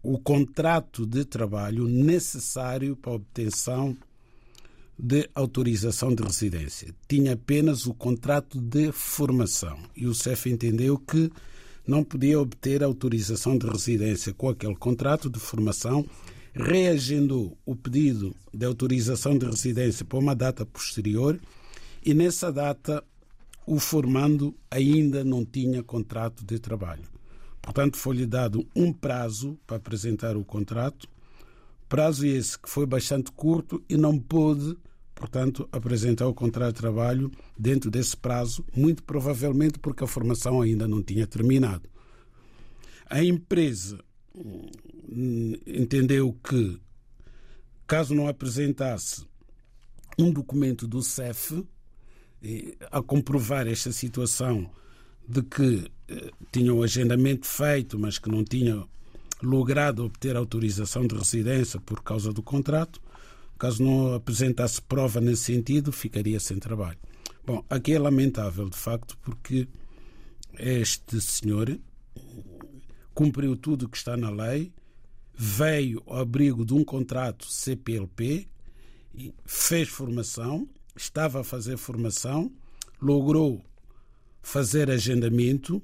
o 0.00 0.16
contrato 0.16 1.04
de 1.04 1.24
trabalho 1.24 1.88
necessário 1.88 2.94
para 2.94 3.10
a 3.10 3.16
obtenção 3.16 3.96
de 4.96 5.28
autorização 5.34 6.14
de 6.14 6.22
residência. 6.22 6.94
Tinha 7.08 7.32
apenas 7.32 7.84
o 7.84 7.92
contrato 7.92 8.60
de 8.60 8.92
formação. 8.92 9.76
E 9.96 10.06
o 10.06 10.14
CEF 10.14 10.48
entendeu 10.48 10.96
que 10.96 11.32
não 11.84 12.04
podia 12.04 12.38
obter 12.38 12.84
autorização 12.84 13.58
de 13.58 13.66
residência 13.66 14.32
com 14.32 14.48
aquele 14.48 14.76
contrato 14.76 15.28
de 15.28 15.40
formação 15.40 16.06
reagendou 16.52 17.56
o 17.64 17.76
pedido 17.76 18.34
de 18.52 18.66
autorização 18.66 19.38
de 19.38 19.46
residência 19.46 20.04
para 20.04 20.18
uma 20.18 20.34
data 20.34 20.66
posterior 20.66 21.38
e 22.04 22.14
nessa 22.14 22.52
data 22.52 23.04
o 23.66 23.78
formando 23.78 24.54
ainda 24.70 25.22
não 25.22 25.44
tinha 25.44 25.82
contrato 25.82 26.44
de 26.44 26.58
trabalho. 26.58 27.04
Portanto, 27.62 27.96
foi-lhe 27.96 28.26
dado 28.26 28.66
um 28.74 28.92
prazo 28.92 29.58
para 29.66 29.76
apresentar 29.76 30.36
o 30.36 30.44
contrato, 30.44 31.08
prazo 31.88 32.26
esse 32.26 32.58
que 32.58 32.68
foi 32.68 32.86
bastante 32.86 33.30
curto 33.30 33.82
e 33.88 33.96
não 33.96 34.18
pôde, 34.18 34.76
portanto, 35.14 35.68
apresentar 35.70 36.26
o 36.26 36.34
contrato 36.34 36.74
de 36.74 36.80
trabalho 36.80 37.30
dentro 37.56 37.90
desse 37.90 38.16
prazo, 38.16 38.64
muito 38.74 39.04
provavelmente 39.04 39.78
porque 39.78 40.02
a 40.02 40.06
formação 40.06 40.62
ainda 40.62 40.88
não 40.88 41.02
tinha 41.02 41.26
terminado. 41.26 41.88
A 43.08 43.22
empresa 43.22 43.98
entendeu 45.66 46.32
que, 46.42 46.80
caso 47.86 48.14
não 48.14 48.28
apresentasse 48.28 49.26
um 50.18 50.30
documento 50.30 50.86
do 50.86 51.02
CEF, 51.02 51.64
a 52.90 53.02
comprovar 53.02 53.66
esta 53.66 53.92
situação 53.92 54.70
de 55.28 55.42
que 55.42 55.90
eh, 56.08 56.30
tinha 56.50 56.72
o 56.72 56.82
agendamento 56.82 57.46
feito, 57.46 57.98
mas 57.98 58.18
que 58.18 58.30
não 58.30 58.42
tinha 58.42 58.84
logrado 59.42 60.04
obter 60.04 60.36
autorização 60.36 61.06
de 61.06 61.14
residência 61.14 61.80
por 61.80 62.02
causa 62.02 62.32
do 62.32 62.42
contrato. 62.42 63.00
Caso 63.58 63.82
não 63.82 64.14
apresentasse 64.14 64.80
prova 64.80 65.20
nesse 65.20 65.42
sentido, 65.42 65.92
ficaria 65.92 66.40
sem 66.40 66.58
trabalho. 66.58 66.98
Bom, 67.46 67.64
aqui 67.68 67.92
é 67.92 67.98
lamentável, 67.98 68.68
de 68.68 68.76
facto, 68.76 69.18
porque 69.18 69.68
este 70.58 71.20
senhor 71.20 71.78
cumpriu 73.20 73.54
tudo 73.54 73.84
o 73.84 73.88
que 73.90 73.98
está 73.98 74.16
na 74.16 74.30
lei, 74.30 74.72
veio 75.34 76.02
ao 76.06 76.20
abrigo 76.20 76.64
de 76.64 76.72
um 76.72 76.82
contrato 76.82 77.44
CPLP, 77.44 78.48
fez 79.44 79.90
formação, 79.90 80.66
estava 80.96 81.42
a 81.42 81.44
fazer 81.44 81.76
formação, 81.76 82.50
logrou 82.98 83.62
fazer 84.40 84.90
agendamento, 84.90 85.82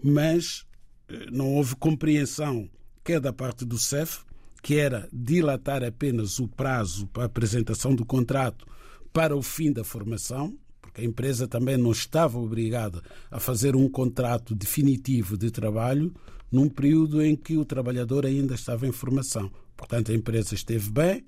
mas 0.00 0.64
eh, 1.08 1.26
não 1.32 1.52
houve 1.56 1.74
compreensão, 1.74 2.70
quer 3.02 3.18
da 3.18 3.32
parte 3.32 3.64
do 3.64 3.76
CEF, 3.76 4.20
que 4.62 4.76
era 4.76 5.08
dilatar 5.12 5.82
apenas 5.82 6.38
o 6.38 6.46
prazo 6.46 7.08
para 7.08 7.24
a 7.24 7.26
apresentação 7.26 7.92
do 7.92 8.06
contrato 8.06 8.64
para 9.12 9.36
o 9.36 9.42
fim 9.42 9.72
da 9.72 9.82
formação, 9.82 10.56
porque 10.80 11.00
a 11.00 11.04
empresa 11.04 11.48
também 11.48 11.76
não 11.76 11.90
estava 11.90 12.38
obrigada 12.38 13.02
a 13.32 13.40
fazer 13.40 13.74
um 13.74 13.88
contrato 13.88 14.54
definitivo 14.54 15.36
de 15.36 15.50
trabalho 15.50 16.14
num 16.50 16.68
período 16.68 17.22
em 17.22 17.36
que 17.36 17.56
o 17.56 17.64
trabalhador 17.64 18.24
ainda 18.24 18.54
estava 18.54 18.86
em 18.86 18.92
formação. 18.92 19.50
Portanto, 19.76 20.10
a 20.10 20.14
empresa 20.14 20.54
esteve 20.54 20.90
bem, 20.90 21.24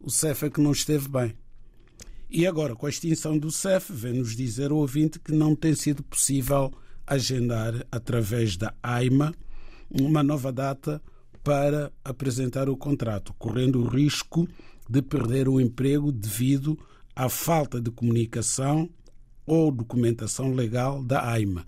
o 0.00 0.10
CEF 0.10 0.46
é 0.46 0.50
que 0.50 0.60
não 0.60 0.72
esteve 0.72 1.08
bem. 1.08 1.34
E 2.30 2.46
agora, 2.46 2.74
com 2.74 2.86
a 2.86 2.90
extinção 2.90 3.38
do 3.38 3.50
CEF, 3.50 3.92
vem-nos 3.92 4.34
dizer 4.34 4.72
o 4.72 4.76
ouvinte 4.78 5.20
que 5.20 5.32
não 5.32 5.54
tem 5.54 5.74
sido 5.74 6.02
possível 6.02 6.72
agendar, 7.06 7.86
através 7.92 8.56
da 8.56 8.74
AIMA, 8.82 9.32
uma 9.90 10.22
nova 10.22 10.50
data 10.50 11.00
para 11.42 11.92
apresentar 12.02 12.68
o 12.68 12.76
contrato, 12.76 13.34
correndo 13.38 13.80
o 13.80 13.86
risco 13.86 14.48
de 14.88 15.02
perder 15.02 15.48
o 15.48 15.60
emprego 15.60 16.10
devido 16.10 16.78
à 17.14 17.28
falta 17.28 17.80
de 17.80 17.90
comunicação 17.90 18.88
ou 19.46 19.70
documentação 19.70 20.52
legal 20.52 21.04
da 21.04 21.30
AIMA. 21.30 21.66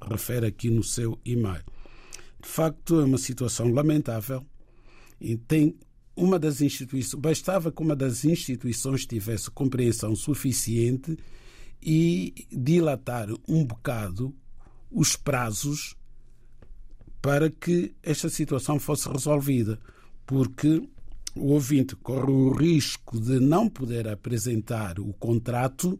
Refere 0.00 0.46
aqui 0.46 0.70
no 0.70 0.82
seu 0.82 1.18
e-mail. 1.24 1.62
De 2.40 2.48
facto, 2.48 3.00
é 3.00 3.04
uma 3.04 3.18
situação 3.18 3.72
lamentável 3.72 4.44
e 5.20 5.36
tem 5.36 5.76
uma 6.14 6.38
das 6.38 6.60
instituições, 6.60 7.20
bastava 7.20 7.70
que 7.70 7.82
uma 7.82 7.94
das 7.94 8.24
instituições 8.24 9.04
tivesse 9.04 9.50
compreensão 9.50 10.16
suficiente 10.16 11.16
e 11.82 12.46
dilatar 12.50 13.28
um 13.46 13.64
bocado 13.64 14.34
os 14.90 15.14
prazos 15.14 15.94
para 17.20 17.50
que 17.50 17.94
esta 18.02 18.28
situação 18.28 18.78
fosse 18.78 19.08
resolvida, 19.08 19.78
porque 20.24 20.82
o 21.34 21.52
ouvinte 21.52 21.94
corre 21.96 22.30
o 22.30 22.50
risco 22.50 23.20
de 23.20 23.38
não 23.38 23.68
poder 23.68 24.08
apresentar 24.08 24.98
o 24.98 25.12
contrato 25.12 25.98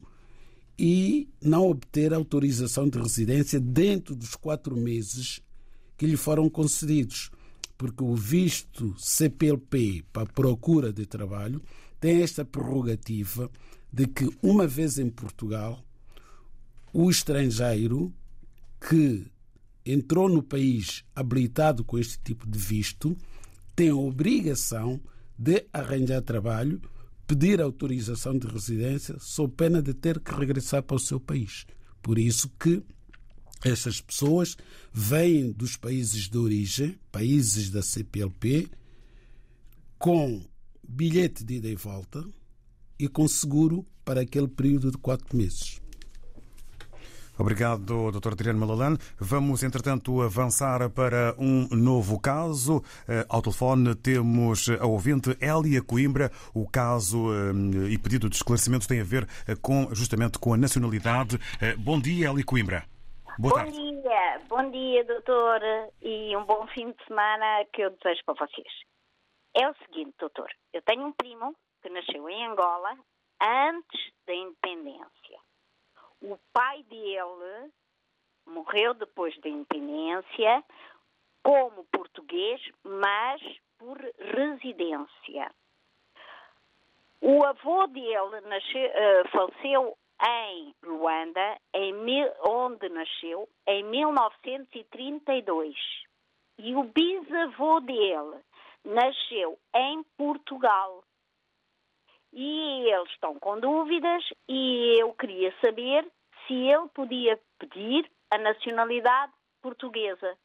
e 0.78 1.28
não 1.43 1.69
obter 1.69 2.14
autorização 2.14 2.88
de 2.88 2.99
residência 2.99 3.61
dentro 3.61 4.14
dos 4.14 4.35
quatro 4.35 4.76
meses 4.76 5.40
que 5.97 6.07
lhe 6.07 6.17
foram 6.17 6.49
concedidos 6.49 7.31
porque 7.76 8.03
o 8.03 8.15
visto 8.15 8.95
CPLP 8.99 10.05
para 10.12 10.26
procura 10.26 10.93
de 10.93 11.07
trabalho 11.07 11.62
tem 12.00 12.23
esta 12.23 12.45
prerrogativa 12.45 13.50
de 13.93 14.07
que, 14.07 14.29
uma 14.43 14.67
vez 14.67 14.99
em 14.99 15.09
Portugal, 15.09 15.85
o 16.93 17.11
estrangeiro 17.11 18.12
que 18.81 19.26
entrou 19.85 20.29
no 20.29 20.43
país 20.43 21.05
habilitado 21.15 21.85
com 21.85 21.99
este 21.99 22.19
tipo 22.19 22.47
de 22.47 22.59
visto 22.59 23.17
tem 23.75 23.91
a 23.91 23.95
obrigação 23.95 25.00
de 25.38 25.67
arranjar 25.73 26.23
trabalho, 26.23 26.81
pedir 27.26 27.61
autorização 27.61 28.38
de 28.38 28.47
residência, 28.47 29.17
sob 29.19 29.53
pena 29.55 29.83
de 29.83 29.93
ter 29.93 30.19
que 30.21 30.35
regressar 30.35 30.82
para 30.82 30.97
o 30.97 31.00
seu 31.00 31.21
país. 31.21 31.67
Por 32.02 32.19
isso 32.19 32.50
que 32.59 32.82
essas 33.64 34.00
pessoas 34.00 34.56
vêm 34.92 35.52
dos 35.52 35.76
países 35.76 36.28
de 36.28 36.38
origem, 36.38 36.99
países 37.10 37.71
da 37.71 37.82
CPLP, 37.82 38.69
com 39.99 40.42
bilhete 40.86 41.45
de 41.45 41.54
ida 41.54 41.69
e 41.69 41.75
volta 41.75 42.25
e 42.99 43.08
com 43.08 43.26
seguro 43.26 43.84
para 44.04 44.21
aquele 44.21 44.49
período 44.49 44.90
de 44.90 44.99
quatro 44.99 45.36
meses. 45.36 45.80
Obrigado, 47.38 48.10
Dr. 48.12 48.32
Adriano 48.32 48.58
Malalane. 48.58 48.99
Vamos, 49.19 49.62
entretanto, 49.62 50.23
avançar 50.23 50.88
para 50.88 51.34
um 51.38 51.69
novo 51.69 52.19
caso. 52.19 52.82
Eh, 53.06 53.26
ao 53.28 53.42
telefone 53.42 53.95
temos 53.95 54.71
a 54.80 54.86
ouvinte 54.86 55.36
Elia 55.38 55.82
Coimbra. 55.82 56.32
O 56.54 56.66
caso 56.66 57.26
eh, 57.34 57.90
e 57.90 57.99
pedido 57.99 58.30
de 58.30 58.36
esclarecimento 58.36 58.88
tem 58.88 59.00
a 59.00 59.04
ver 59.04 59.28
eh, 59.47 59.54
com, 59.54 59.88
justamente 59.92 60.38
com 60.38 60.54
a 60.54 60.56
nacionalidade. 60.56 61.38
Bom 61.78 62.00
dia, 62.00 62.30
Elia 62.30 62.45
Coimbra. 62.45 62.96
Boa 63.38 63.52
bom 63.52 63.56
tarde. 63.56 64.00
dia, 64.02 64.40
bom 64.49 64.70
dia, 64.70 65.04
doutor, 65.04 65.60
e 66.00 66.34
um 66.34 66.44
bom 66.46 66.66
fim 66.68 66.90
de 66.90 67.04
semana 67.04 67.66
que 67.70 67.82
eu 67.82 67.90
desejo 67.90 68.25
para 68.25 68.46
vocês. 68.46 68.72
É 69.54 69.68
o 69.68 69.75
seguinte, 69.75 70.14
doutor, 70.18 70.50
eu 70.72 70.80
tenho 70.80 71.04
um 71.04 71.12
primo 71.12 71.54
que 71.82 71.90
nasceu 71.90 72.26
em 72.30 72.46
Angola 72.46 72.96
antes 73.42 74.12
da 74.26 74.34
independência. 74.34 75.38
O 76.22 76.38
pai 76.50 76.82
dele 76.84 77.70
morreu 78.46 78.94
depois 78.94 79.38
da 79.42 79.50
independência 79.50 80.64
como 81.42 81.84
português, 81.92 82.58
mas 82.82 83.42
por 83.76 83.99
residência. 84.18 85.54
O 87.20 87.44
avô 87.44 87.86
dele 87.88 88.40
nasceu, 88.46 88.88
uh, 88.88 89.28
faleceu 89.30 89.99
em 90.23 90.75
Luanda, 90.83 91.57
em 91.75 91.93
mil, 91.93 92.31
onde 92.47 92.89
nasceu, 92.89 93.49
em 93.67 93.85
1932. 93.85 95.76
E 96.59 96.75
o 96.75 96.85
bisavô 96.85 97.81
dele 97.81 98.41
nasceu 98.85 99.59
em 99.75 100.02
Portugal. 100.17 101.02
E 102.33 102.91
eles 102.91 103.11
estão 103.11 103.39
com 103.39 103.59
dúvidas 103.59 104.25
e 104.49 105.00
eu 105.00 105.13
queria 105.15 105.55
saber 105.65 106.07
se 106.47 106.55
ele 106.55 106.89
podia 106.95 107.41
pedir 107.59 108.11
a 108.31 108.39
nacionalidade 108.39 109.33
portuguesa. 109.63 110.37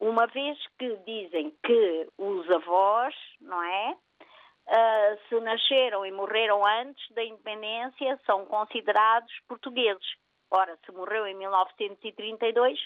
Uma 0.00 0.26
vez 0.26 0.58
que 0.78 0.96
dizem 1.06 1.52
que 1.64 2.08
os 2.18 2.50
avós, 2.50 3.14
não 3.40 3.62
é? 3.62 3.96
Uh, 4.68 5.18
se 5.28 5.40
nasceram 5.40 6.04
e 6.04 6.12
morreram 6.12 6.64
antes 6.64 7.04
da 7.14 7.24
independência, 7.24 8.18
são 8.26 8.44
considerados 8.46 9.32
portugueses. 9.48 10.06
Ora, 10.50 10.78
se 10.84 10.92
morreu 10.92 11.26
em 11.26 11.34
1932, 11.34 12.78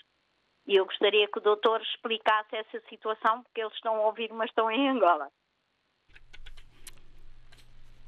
e 0.67 0.77
eu 0.77 0.85
gostaria 0.85 1.29
que 1.29 1.39
o 1.39 1.43
doutor 1.43 1.81
explicasse 1.81 2.57
essa 2.57 2.81
situação, 2.89 3.43
porque 3.43 3.61
eles 3.61 3.75
estão 3.75 3.97
a 3.97 4.07
ouvir, 4.07 4.33
mas 4.33 4.51
estão 4.51 4.71
em 4.71 4.89
Angola. 4.89 5.29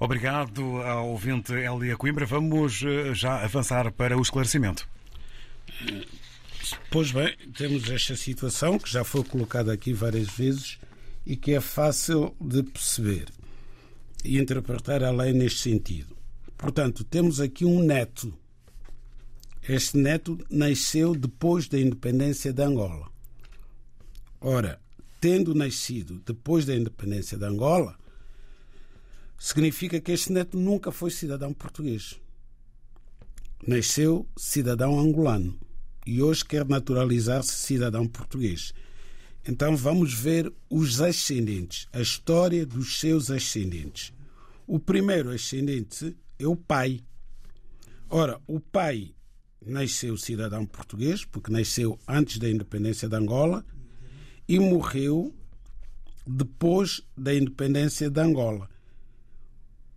Obrigado 0.01 0.81
ao 0.83 1.09
ouvinte 1.09 1.53
Elia 1.53 1.97
Coimbra. 1.97 2.25
Vamos 2.25 2.85
ah, 2.85 3.13
já 3.13 3.43
avançar 3.43 3.93
para 3.93 4.17
o 4.17 4.23
esclarecimento. 4.23 4.89
Pois 6.91 7.11
bem, 7.11 7.37
temos 7.57 7.91
esta 7.91 8.15
situação 8.15 8.79
que 8.79 8.89
já 8.89 9.03
foi 9.03 9.25
colocada 9.25 9.73
aqui 9.73 9.93
várias 9.93 10.29
vezes 10.29 10.79
e 11.27 11.37
que 11.37 11.55
é 11.55 11.61
fácil 11.61 12.35
de 12.41 12.63
perceber 12.63 13.27
e 14.25 14.39
interpretar 14.39 15.03
a 15.03 15.11
lei 15.11 15.33
neste 15.33 15.61
sentido. 15.61 16.17
Portanto, 16.57 17.05
temos 17.05 17.41
aqui 17.41 17.65
um 17.65 17.83
neto. 17.83 18.35
Este 19.69 19.97
neto 19.97 20.39
nasceu 20.51 21.15
depois 21.15 21.69
da 21.69 21.79
independência 21.79 22.53
de 22.53 22.63
Angola. 22.63 23.09
Ora, 24.41 24.81
tendo 25.21 25.55
nascido 25.55 26.21
depois 26.25 26.65
da 26.65 26.75
independência 26.75 27.37
de 27.37 27.45
Angola, 27.45 27.99
significa 29.39 30.01
que 30.01 30.13
este 30.13 30.33
neto 30.33 30.57
nunca 30.59 30.91
foi 30.91 31.11
cidadão 31.11 31.53
português. 31.53 32.21
Nasceu 33.67 34.27
cidadão 34.37 34.99
angolano 34.99 35.59
e 36.07 36.23
hoje 36.23 36.45
quer 36.45 36.67
naturalizar-se 36.67 37.53
cidadão 37.53 38.07
português. 38.07 38.73
Então 39.49 39.75
vamos 39.75 40.13
ver 40.13 40.53
os 40.69 41.01
ascendentes, 41.01 41.89
a 41.91 42.03
história 42.03 42.67
dos 42.67 43.01
seus 43.01 43.31
ascendentes. 43.31 44.13
O 44.67 44.79
primeiro 44.79 45.31
ascendente 45.31 46.15
é 46.39 46.47
o 46.47 46.55
pai. 46.55 47.01
Ora, 48.11 48.39
o 48.47 48.61
pai 48.61 49.15
nasceu 49.65 50.19
cidadão 50.19 50.67
português, 50.67 51.25
porque 51.25 51.51
nasceu 51.51 51.99
antes 52.07 52.37
da 52.37 52.51
independência 52.51 53.09
de 53.09 53.17
Angola, 53.17 53.65
e 54.47 54.59
morreu 54.59 55.35
depois 56.27 57.01
da 57.17 57.35
independência 57.35 58.11
de 58.11 58.21
Angola. 58.21 58.69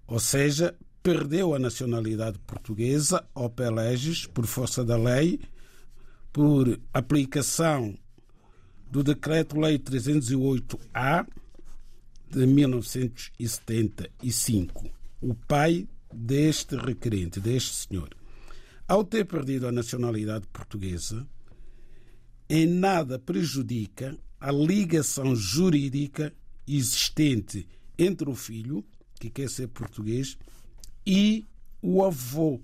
Ou 0.07 0.19
seja, 0.19 0.73
perdeu 1.03 1.53
a 1.53 1.59
nacionalidade 1.59 2.39
portuguesa 2.39 3.27
ao 3.35 3.49
Pelegis 3.49 4.25
por 4.25 4.45
força 4.45 4.81
da 4.81 4.95
lei, 4.95 5.41
por 6.31 6.79
aplicação 6.93 7.97
do 8.91 9.03
Decreto-Lei 9.03 9.79
308-A 9.79 11.25
de 12.29 12.45
1975, 12.45 14.91
o 15.21 15.33
pai 15.33 15.87
deste 16.13 16.75
requerente, 16.75 17.39
deste 17.39 17.87
senhor, 17.87 18.09
ao 18.85 19.05
ter 19.05 19.25
perdido 19.25 19.65
a 19.65 19.71
nacionalidade 19.71 20.45
portuguesa, 20.47 21.25
em 22.49 22.67
nada 22.67 23.17
prejudica 23.17 24.17
a 24.37 24.51
ligação 24.51 25.33
jurídica 25.37 26.33
existente 26.67 27.65
entre 27.97 28.29
o 28.29 28.35
filho, 28.35 28.83
que 29.17 29.29
quer 29.29 29.49
ser 29.49 29.69
português, 29.69 30.37
e 31.07 31.47
o 31.81 32.03
avô 32.03 32.59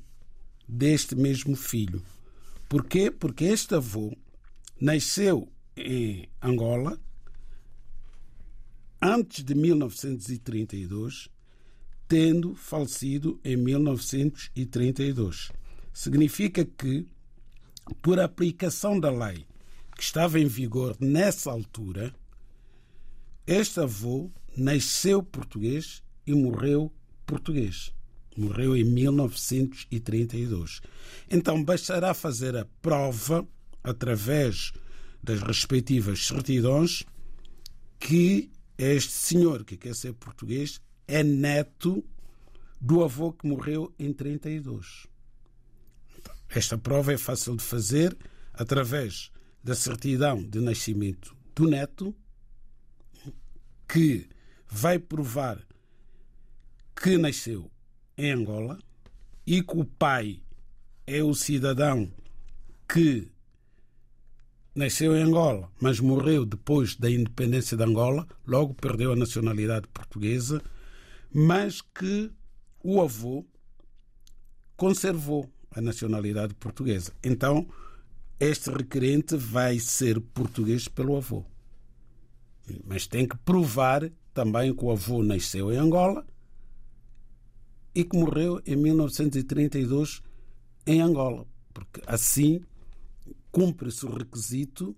deste 0.68 1.16
mesmo 1.16 1.56
filho. 1.56 2.04
Por 2.68 2.84
quê? 2.84 3.10
Porque 3.10 3.46
este 3.46 3.76
avô 3.76 4.14
nasceu 4.80 5.50
em 5.78 6.28
Angola 6.42 7.00
antes 9.02 9.44
de 9.44 9.54
1932, 9.56 11.30
tendo 12.08 12.56
falecido 12.56 13.40
em 13.44 13.58
1932. 13.58 15.52
Significa 15.94 16.66
que, 16.66 17.06
por 18.02 18.20
aplicação 18.20 19.00
da 19.00 19.12
lei 19.12 19.46
que 19.96 20.04
estava 20.04 20.40
em 20.40 20.48
vigor 20.48 20.96
nessa 21.00 21.52
altura, 21.52 22.14
este 23.46 23.80
avô 23.80 24.30
nasceu 24.56 25.24
português 25.24 26.04
e 26.26 26.34
morreu 26.34 26.92
português. 27.26 27.94
Morreu 28.36 28.76
em 28.76 28.84
1932. 28.84 30.82
Então 31.30 31.64
bastará 31.64 32.14
fazer 32.14 32.56
a 32.56 32.66
prova 32.82 33.48
através 33.84 34.74
das 35.22 35.42
respectivas 35.42 36.26
certidões 36.26 37.04
que 38.00 38.52
este 38.78 39.12
senhor 39.12 39.64
que 39.66 39.76
quer 39.76 39.96
ser 39.96 40.14
português 40.14 40.80
é 41.08 41.24
neto 41.24 42.04
do 42.80 43.04
avô 43.04 43.34
que 43.34 43.48
morreu 43.48 43.94
em 43.98 44.14
32. 44.14 45.08
Esta 46.50 46.78
prova 46.78 47.14
é 47.14 47.18
fácil 47.18 47.56
de 47.56 47.64
fazer 47.64 48.16
através 48.54 49.32
da 49.64 49.76
certidão 49.76 50.42
de 50.42 50.60
nascimento 50.60 51.36
do 51.56 51.68
neto, 51.68 52.16
que 53.88 54.28
vai 54.70 55.00
provar 55.00 55.66
que 56.96 57.18
nasceu 57.18 57.72
em 58.18 58.32
Angola 58.32 58.80
e 59.46 59.64
que 59.64 59.78
o 59.78 59.86
pai 59.86 60.42
é 61.06 61.24
o 61.24 61.34
cidadão 61.34 62.12
que 62.88 63.32
nasceu 64.78 65.18
em 65.18 65.24
Angola, 65.24 65.72
mas 65.82 66.00
morreu 66.00 66.46
depois 66.46 66.96
da 66.96 67.10
independência 67.10 67.76
de 67.76 67.84
Angola, 67.84 68.28
logo 68.46 68.76
perdeu 68.76 69.12
a 69.12 69.16
nacionalidade 69.16 69.88
portuguesa, 69.88 70.62
mas 71.34 71.82
que 71.82 72.32
o 72.84 73.02
avô 73.02 73.44
conservou 74.76 75.50
a 75.72 75.82
nacionalidade 75.82 76.54
portuguesa. 76.54 77.12
Então, 77.24 77.68
este 78.40 78.70
requerente 78.70 79.36
vai 79.36 79.80
ser 79.80 80.22
português 80.22 80.88
pelo 80.88 81.18
avô. 81.18 81.44
Mas 82.86 83.08
tem 83.08 83.28
que 83.28 83.38
provar 83.38 84.12
também 84.32 84.76
que 84.76 84.86
o 84.86 84.92
avô 84.92 85.24
nasceu 85.24 85.74
em 85.74 85.78
Angola 85.78 86.24
e 87.96 88.04
que 88.04 88.16
morreu 88.16 88.62
em 88.64 88.76
1932 88.76 90.22
em 90.86 91.02
Angola, 91.02 91.48
porque 91.74 92.00
assim 92.06 92.62
cumpre-se 93.52 94.06
o 94.06 94.14
requisito 94.14 94.96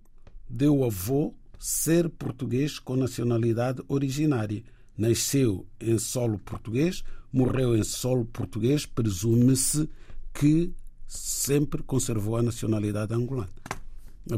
de 0.50 0.68
o 0.68 0.84
avô 0.84 1.34
ser 1.58 2.10
português 2.10 2.80
com 2.80 2.96
nacionalidade 2.96 3.82
originária. 3.88 4.64
Nasceu 4.98 5.66
em 5.80 5.98
solo 5.98 6.40
português, 6.40 7.04
morreu 7.32 7.76
em 7.76 7.84
solo 7.84 8.26
português, 8.26 8.86
presume-se 8.86 9.90
que 10.34 10.74
sempre 11.08 11.84
conservou 11.84 12.38
a 12.38 12.44
nacionalidade 12.44 13.14
angolana. 13.14 13.50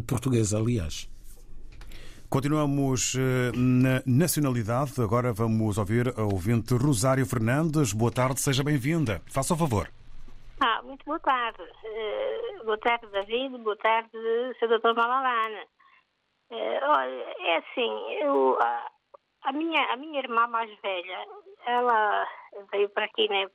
Portuguesa, 0.08 0.58
aliás. 0.58 1.10
Continuamos 2.30 3.14
eh, 3.18 3.52
na 3.54 4.02
nacionalidade. 4.06 4.94
Agora 5.02 5.34
vamos 5.34 5.78
ouvir 5.78 6.14
a 6.18 6.24
ouvinte 6.24 6.74
Rosário 6.74 7.26
Fernandes. 7.26 7.92
Boa 7.92 8.12
tarde, 8.12 8.40
seja 8.40 8.64
bem-vinda. 8.64 9.22
Faça 9.26 9.54
o 9.54 9.58
favor. 9.58 9.90
Ah, 10.64 10.80
muito 10.84 11.04
boa 11.06 11.20
tarde. 11.20 11.64
Uh, 11.64 12.64
boa 12.66 12.78
tarde, 12.78 13.08
David. 13.08 13.58
Boa 13.64 13.76
tarde, 13.78 14.12
Sr. 14.60 14.68
Dr. 14.68 14.94
Malalana. 14.94 15.66
Uh, 16.52 16.80
olha, 16.84 17.36
é 17.40 17.58
assim, 17.58 18.14
eu, 18.22 18.60
a, 18.62 18.92
a, 19.46 19.52
minha, 19.54 19.84
a 19.92 19.98
minha 19.98 20.20
irmã 20.20 20.46
mais 20.46 20.72
velha, 20.82 21.26
ela 21.66 22.28
veio 22.72 22.90
para 22.90 23.06
aqui, 23.06 23.28
né, 23.28 23.48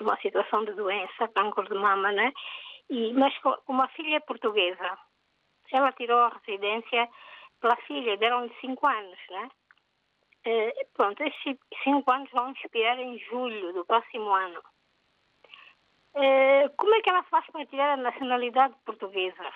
uma 0.00 0.16
situação 0.18 0.64
de 0.64 0.72
doença, 0.74 1.26
câncer 1.34 1.64
de 1.64 1.74
mama, 1.74 2.12
né? 2.12 2.32
E, 2.90 3.12
mas 3.14 3.36
com 3.38 3.56
uma 3.66 3.88
filha 3.88 4.20
portuguesa, 4.20 4.96
ela 5.72 5.90
tirou 5.94 6.20
a 6.20 6.40
residência 6.46 7.08
pela 7.60 7.74
filha, 7.88 8.16
deram-lhe 8.18 8.54
cinco 8.60 8.86
anos, 8.86 9.18
né? 9.30 9.50
Uh, 10.46 10.86
pronto, 10.94 11.20
esses 11.24 11.58
cinco 11.82 12.08
anos 12.08 12.30
vão 12.30 12.52
expirar 12.52 13.00
em 13.00 13.18
julho 13.18 13.72
do 13.72 13.84
próximo 13.84 14.30
ano. 14.30 14.62
Eh, 16.18 16.70
como 16.78 16.94
é 16.94 17.02
que 17.02 17.10
ela 17.10 17.22
faz 17.24 17.46
para 17.50 17.66
tirar 17.66 17.90
a 17.90 17.96
nacionalidade 17.98 18.74
portuguesa? 18.86 19.52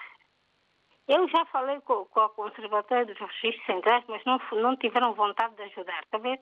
Eu 1.08 1.26
já 1.28 1.44
falei 1.46 1.80
com, 1.80 2.04
com 2.04 2.20
a 2.20 2.28
Conservatória 2.28 3.06
dos 3.06 3.18
Registros 3.18 3.64
Centrais, 3.64 4.04
mas 4.08 4.22
não, 4.26 4.38
não 4.60 4.76
tiveram 4.76 5.14
vontade 5.14 5.56
de 5.56 5.62
ajudar, 5.62 6.02
está 6.02 6.18
ver? 6.18 6.38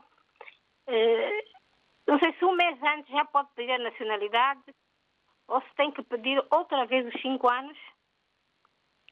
Uh, 0.88 1.58
não 2.08 2.18
sei 2.18 2.32
se 2.32 2.44
um 2.44 2.52
mês 2.52 2.82
antes 2.82 3.12
já 3.12 3.24
pode 3.26 3.48
pedir 3.54 3.72
a 3.72 3.78
nacionalidade 3.78 4.60
ou 5.46 5.60
se 5.62 5.74
tem 5.76 5.92
que 5.92 6.02
pedir 6.02 6.44
outra 6.50 6.84
vez 6.86 7.06
os 7.06 7.20
cinco 7.22 7.48
anos, 7.48 7.78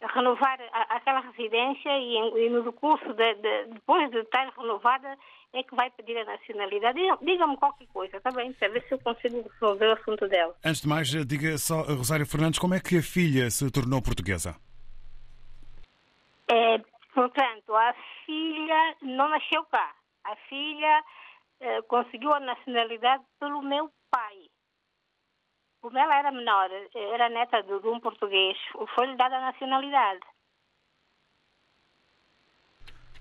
renovar 0.03 0.59
a, 0.73 0.97
aquela 0.97 1.21
residência 1.21 1.99
e, 1.99 2.47
e 2.47 2.51
no 2.51 2.63
decurso 2.63 3.13
de, 3.15 3.35
de, 3.35 3.65
depois 3.73 4.11
de 4.11 4.19
estar 4.19 4.53
renovada 4.57 5.17
é 5.53 5.63
que 5.63 5.75
vai 5.75 5.91
pedir 5.91 6.19
a 6.19 6.25
nacionalidade. 6.25 6.99
Diga-me 7.23 7.57
qualquer 7.57 7.87
coisa, 7.89 8.17
está 8.17 8.31
bem? 8.31 8.53
Para 8.53 8.69
ver 8.69 8.83
se 8.87 8.95
eu 8.95 8.99
consigo 8.99 9.49
resolver 9.55 9.87
o 9.87 9.93
assunto 9.93 10.29
dela. 10.29 10.55
Antes 10.65 10.83
de 10.83 10.89
mais, 10.89 11.09
diga 11.09 11.57
só, 11.57 11.83
Rosário 11.83 12.27
Fernandes, 12.27 12.59
como 12.59 12.75
é 12.75 12.81
que 12.81 12.99
a 12.99 13.03
filha 13.03 13.51
se 13.51 13.71
tornou 13.71 14.03
portuguesa? 14.03 14.57
É, 16.49 16.79
portanto, 17.15 17.75
a 17.75 17.95
filha 18.25 18.97
não 19.03 19.29
nasceu 19.29 19.65
cá. 19.65 19.95
A 20.25 20.37
filha 20.49 21.05
eh, 21.61 21.83
conseguiu 21.83 22.33
a 22.35 22.41
nacionalidade 22.41 23.25
pelo 23.41 23.63
meu 23.63 23.91
pai. 24.11 24.46
Como 25.87 26.01
ela 26.01 26.19
era 26.19 26.33
menor, 26.33 26.69
era 27.15 27.29
neta 27.29 27.63
de, 27.63 27.81
de 27.81 27.87
um 27.87 28.01
português, 28.01 28.59
foi-lhe 28.93 29.17
dada 29.17 29.37
a 29.37 29.53
nacionalidade. 29.53 30.19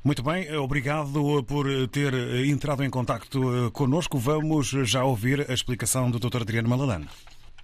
Muito 0.04 0.23
bem, 0.23 0.51
obrigado 0.58 1.43
por 1.43 1.67
ter 1.89 2.12
entrado 2.47 2.84
em 2.84 2.89
contato 2.89 3.67
eh, 3.67 3.71
connosco. 3.71 4.17
Vamos 4.17 4.69
já 4.69 5.04
ouvir 5.04 5.47
a 5.47 5.54
explicação 5.54 6.10
do 6.10 6.17
Dr. 6.17 6.41
Adriano 6.41 6.67
Malalano. 6.67 7.08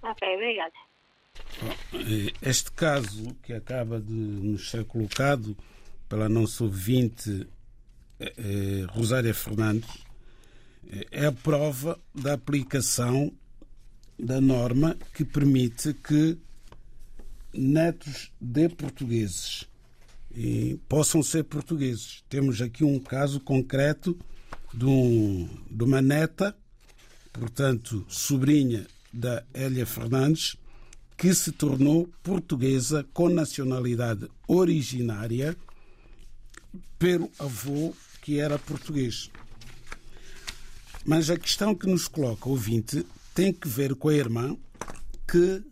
Ok, 0.04 0.34
obrigado. 0.36 0.72
Este 2.40 2.70
caso 2.70 3.34
que 3.42 3.54
acaba 3.54 4.00
de 4.00 4.12
nos 4.12 4.70
ser 4.70 4.84
colocado 4.84 5.56
pela 6.08 6.28
nossa 6.28 6.62
ouvinte 6.62 7.48
eh, 8.20 8.32
eh, 8.38 8.86
Rosária 8.92 9.34
Fernandes 9.34 10.06
é 11.10 11.26
a 11.26 11.32
prova 11.32 11.98
da 12.14 12.34
aplicação 12.34 13.32
da 14.22 14.40
norma 14.40 14.96
que 15.12 15.24
permite 15.24 15.92
que 15.92 16.38
netos 17.52 18.30
de 18.40 18.68
portugueses 18.68 19.66
possam 20.88 21.22
ser 21.24 21.42
portugueses. 21.44 22.22
Temos 22.28 22.62
aqui 22.62 22.84
um 22.84 23.00
caso 23.00 23.40
concreto 23.40 24.16
de, 24.72 24.86
um, 24.86 25.48
de 25.68 25.82
uma 25.82 26.00
neta, 26.00 26.56
portanto, 27.32 28.06
sobrinha 28.08 28.86
da 29.12 29.44
Hélia 29.52 29.84
Fernandes, 29.84 30.56
que 31.16 31.34
se 31.34 31.50
tornou 31.50 32.08
portuguesa 32.22 33.04
com 33.12 33.28
nacionalidade 33.28 34.30
originária 34.46 35.56
pelo 36.96 37.30
avô 37.40 37.92
que 38.22 38.38
era 38.38 38.56
português. 38.56 39.30
Mas 41.04 41.28
a 41.28 41.36
questão 41.36 41.74
que 41.74 41.88
nos 41.88 42.06
coloca 42.06 42.48
ouvinte 42.48 43.04
tem 43.34 43.52
que 43.52 43.68
ver 43.68 43.94
com 43.94 44.08
a 44.08 44.14
irmã 44.14 44.56
que 45.26 45.62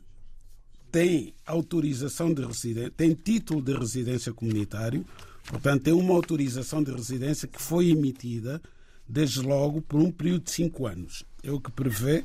tem 0.91 1.35
autorização 1.47 2.33
de 2.33 2.45
residência, 2.45 2.91
tem 2.91 3.15
título 3.15 3.63
de 3.63 3.73
residência 3.73 4.33
comunitário, 4.33 5.05
portanto, 5.47 5.85
tem 5.85 5.93
uma 5.93 6.15
autorização 6.15 6.83
de 6.83 6.91
residência 6.91 7.47
que 7.47 7.61
foi 7.61 7.91
emitida 7.91 8.61
desde 9.09 9.41
logo 9.41 9.83
por 9.83 10.01
um 10.01 10.11
período 10.11 10.45
de 10.45 10.51
cinco 10.51 10.87
anos. 10.87 11.25
É 11.43 11.51
o 11.51 11.61
que 11.61 11.71
prevê 11.71 12.25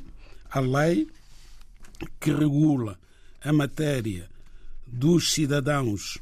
a 0.50 0.60
lei 0.60 1.08
que 2.20 2.32
regula 2.32 2.98
a 3.40 3.52
matéria 3.52 4.28
dos 4.86 5.32
cidadãos 5.32 6.18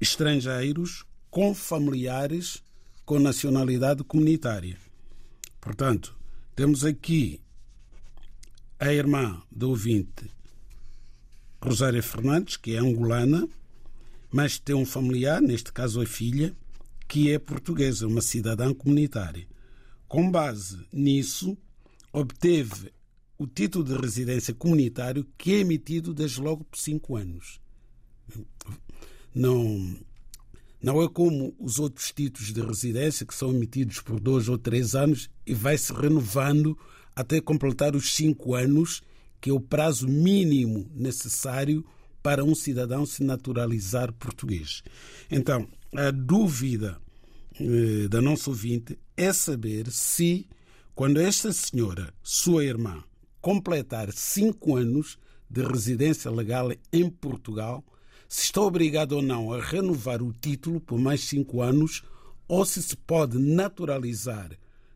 estrangeiros 0.00 1.04
com 1.30 1.54
familiares 1.54 2.62
com 3.04 3.18
nacionalidade 3.18 4.04
comunitária. 4.04 4.78
Portanto, 5.60 6.16
temos 6.54 6.84
aqui 6.84 7.40
a 8.80 8.94
irmã 8.94 9.42
do 9.52 9.68
ouvinte 9.68 10.30
Rosária 11.62 12.02
Fernandes, 12.02 12.56
que 12.56 12.74
é 12.74 12.78
angolana, 12.78 13.46
mas 14.32 14.58
tem 14.58 14.74
um 14.74 14.86
familiar, 14.86 15.42
neste 15.42 15.70
caso 15.70 16.00
a 16.00 16.06
filha, 16.06 16.56
que 17.06 17.30
é 17.30 17.38
portuguesa, 17.38 18.06
uma 18.06 18.22
cidadã 18.22 18.72
comunitária. 18.72 19.46
Com 20.08 20.30
base 20.30 20.78
nisso, 20.90 21.58
obteve 22.10 22.90
o 23.36 23.46
título 23.46 23.84
de 23.84 23.94
residência 23.94 24.54
comunitário 24.54 25.26
que 25.36 25.52
é 25.52 25.58
emitido 25.58 26.14
desde 26.14 26.40
logo 26.40 26.64
por 26.64 26.78
cinco 26.78 27.16
anos. 27.16 27.60
Não, 29.34 29.94
não 30.82 31.02
é 31.02 31.08
como 31.08 31.54
os 31.58 31.78
outros 31.78 32.12
títulos 32.12 32.50
de 32.50 32.62
residência 32.62 33.26
que 33.26 33.34
são 33.34 33.50
emitidos 33.50 34.00
por 34.00 34.18
dois 34.18 34.48
ou 34.48 34.56
três 34.56 34.94
anos 34.94 35.28
e 35.44 35.52
vai 35.52 35.76
se 35.76 35.92
renovando 35.92 36.78
até 37.14 37.40
completar 37.40 37.94
os 37.94 38.14
cinco 38.14 38.54
anos, 38.54 39.02
que 39.40 39.50
é 39.50 39.52
o 39.52 39.60
prazo 39.60 40.08
mínimo 40.08 40.90
necessário 40.94 41.84
para 42.22 42.44
um 42.44 42.54
cidadão 42.54 43.06
se 43.06 43.22
naturalizar 43.24 44.12
português. 44.12 44.82
Então, 45.30 45.66
a 45.94 46.10
dúvida 46.10 47.00
eh, 47.58 48.08
da 48.08 48.20
nossa 48.20 48.50
ouvinte 48.50 48.98
é 49.16 49.32
saber 49.32 49.90
se, 49.90 50.46
quando 50.94 51.20
esta 51.20 51.52
senhora, 51.52 52.12
sua 52.22 52.64
irmã, 52.64 53.02
completar 53.40 54.12
cinco 54.12 54.76
anos 54.76 55.18
de 55.48 55.62
residência 55.62 56.30
legal 56.30 56.70
em 56.92 57.08
Portugal, 57.08 57.84
se 58.28 58.44
está 58.44 58.60
obrigado 58.60 59.12
ou 59.12 59.22
não 59.22 59.52
a 59.52 59.60
renovar 59.60 60.22
o 60.22 60.32
título 60.32 60.80
por 60.80 60.98
mais 60.98 61.22
cinco 61.22 61.62
anos 61.62 62.02
ou 62.46 62.64
se 62.64 62.82
se 62.82 62.96
pode 62.96 63.38
naturalizar 63.38 64.50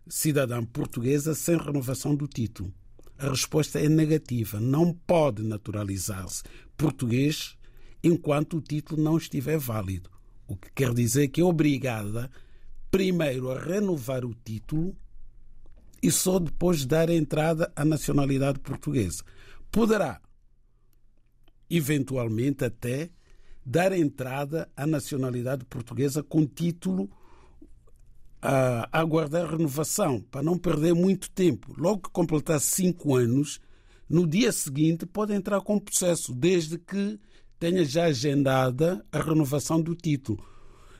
cidadã 0.09 0.65
portuguesa 0.65 1.35
sem 1.35 1.57
renovação 1.57 2.15
do 2.15 2.27
título. 2.27 2.73
A 3.19 3.29
resposta 3.29 3.79
é 3.79 3.89
negativa. 3.89 4.61
Não 4.61 4.93
pode 4.93 5.43
naturalizar-se 5.43 6.43
português 6.77 7.57
enquanto 8.03 8.59
o 8.59 8.61
título 8.61 9.03
não 9.03 9.17
estiver 9.17 9.59
válido. 9.59 10.11
O 10.47 10.57
que 10.57 10.71
quer 10.73 10.93
dizer 10.93 11.29
que 11.29 11.41
é 11.41 11.45
obrigada 11.45 12.31
primeiro 12.91 13.51
a 13.51 13.59
renovar 13.59 14.25
o 14.25 14.35
título 14.35 14.97
e 16.03 16.11
só 16.11 16.39
depois 16.39 16.85
dar 16.85 17.09
entrada 17.09 17.73
à 17.75 17.85
nacionalidade 17.85 18.59
portuguesa. 18.59 19.25
Poderá, 19.73 20.21
eventualmente, 21.71 22.65
até 22.65 23.11
dar 23.65 23.91
entrada 23.93 24.71
à 24.77 24.87
nacionalidade 24.87 25.65
portuguesa 25.65 26.23
com 26.23 26.47
título 26.47 27.11
a 28.47 28.87
aguardar 28.93 29.51
renovação, 29.51 30.21
para 30.21 30.43
não 30.43 30.59
perder 30.59 30.95
muito 30.95 31.31
tempo. 31.31 31.75
Logo 31.79 32.03
que 32.03 32.11
completar 32.11 32.61
cinco 32.61 33.15
anos, 33.15 33.59
no 34.07 34.27
dia 34.27 34.53
seguinte 34.53 35.07
pode 35.07 35.33
entrar 35.33 35.63
com 35.63 35.79
processo, 35.79 36.35
desde 36.35 36.77
que 36.77 37.19
tenha 37.59 37.83
já 37.87 38.05
agendada 38.05 39.03
a 39.11 39.19
renovação 39.19 39.81
do 39.81 39.95
título. 39.95 40.47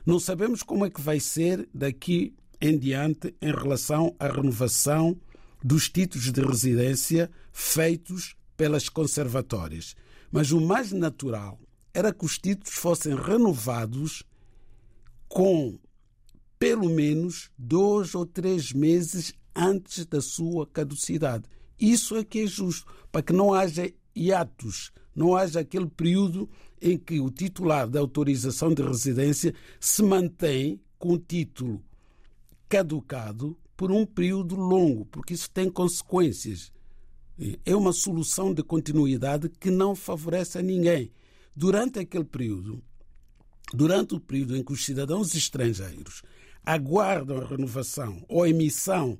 Não 0.03 0.19
sabemos 0.19 0.63
como 0.63 0.87
é 0.87 0.89
que 0.89 0.99
vai 0.99 1.19
ser 1.19 1.69
daqui 1.71 2.33
em 2.59 2.79
diante 2.79 3.35
em 3.39 3.51
relação 3.51 4.15
à 4.17 4.27
renovação 4.27 5.15
dos 5.63 5.87
títulos 5.87 6.31
de 6.31 6.41
residência 6.41 7.29
feitos 7.53 8.35
pelas 8.57 8.89
conservatórias. 8.89 9.95
Mas 10.31 10.51
o 10.51 10.59
mais 10.59 10.91
natural 10.91 11.59
era 11.93 12.11
que 12.11 12.25
os 12.25 12.39
títulos 12.39 12.73
fossem 12.73 13.15
renovados 13.15 14.23
com 15.27 15.77
pelo 16.65 16.89
menos 16.89 17.51
dois 17.55 18.15
ou 18.15 18.25
três 18.25 18.73
meses 18.73 19.35
antes 19.55 20.03
da 20.07 20.19
sua 20.19 20.65
caducidade. 20.65 21.43
Isso 21.79 22.15
é 22.15 22.23
que 22.23 22.39
é 22.39 22.47
justo, 22.47 22.91
para 23.11 23.21
que 23.21 23.31
não 23.31 23.53
haja 23.53 23.93
hiatos, 24.15 24.91
não 25.15 25.35
haja 25.35 25.59
aquele 25.59 25.85
período 25.85 26.49
em 26.81 26.97
que 26.97 27.19
o 27.19 27.29
titular 27.29 27.87
da 27.87 27.99
autorização 27.99 28.73
de 28.73 28.81
residência 28.81 29.53
se 29.79 30.01
mantém 30.01 30.81
com 30.97 31.13
o 31.13 31.19
título 31.19 31.83
caducado 32.67 33.55
por 33.77 33.91
um 33.91 34.03
período 34.03 34.55
longo, 34.55 35.05
porque 35.05 35.35
isso 35.35 35.51
tem 35.51 35.69
consequências. 35.69 36.71
É 37.63 37.75
uma 37.75 37.93
solução 37.93 38.51
de 38.51 38.63
continuidade 38.63 39.49
que 39.49 39.69
não 39.69 39.93
favorece 39.93 40.57
a 40.57 40.63
ninguém. 40.63 41.11
Durante 41.55 41.99
aquele 41.99 42.25
período, 42.25 42.83
durante 43.71 44.15
o 44.15 44.19
período 44.19 44.57
em 44.57 44.63
que 44.63 44.73
os 44.73 44.83
cidadãos 44.83 45.35
estrangeiros 45.35 46.23
aguardam 46.65 47.37
a 47.37 47.45
renovação 47.45 48.23
ou 48.27 48.43
a 48.43 48.49
emissão 48.49 49.17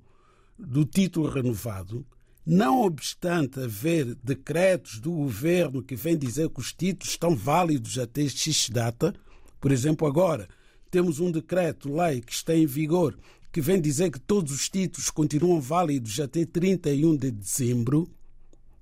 do 0.58 0.86
título 0.86 1.30
renovado, 1.30 2.06
não 2.46 2.82
obstante 2.82 3.60
haver 3.60 4.16
decretos 4.24 5.00
do 5.00 5.12
governo 5.12 5.84
que 5.84 5.96
vêm 5.96 6.18
dizer 6.18 6.50
que 6.50 6.60
os 6.60 6.74
títulos 6.74 7.14
estão 7.14 7.36
válidos 7.36 7.98
até 7.98 8.28
X 8.28 8.70
data, 8.70 9.14
por 9.60 9.72
exemplo, 9.72 10.08
agora 10.08 10.48
temos 10.90 11.20
um 11.20 11.32
decreto-lei 11.32 12.22
que 12.22 12.34
está 12.34 12.56
em 12.56 12.66
vigor 12.66 13.18
que 13.52 13.62
vem 13.62 13.80
dizer 13.80 14.12
que 14.12 14.20
todos 14.20 14.52
os 14.52 14.70
títulos 14.70 15.10
continuam 15.10 15.62
válidos 15.62 16.20
até 16.20 16.46
31 16.46 17.16
de 17.16 17.32
dezembro 17.32 18.10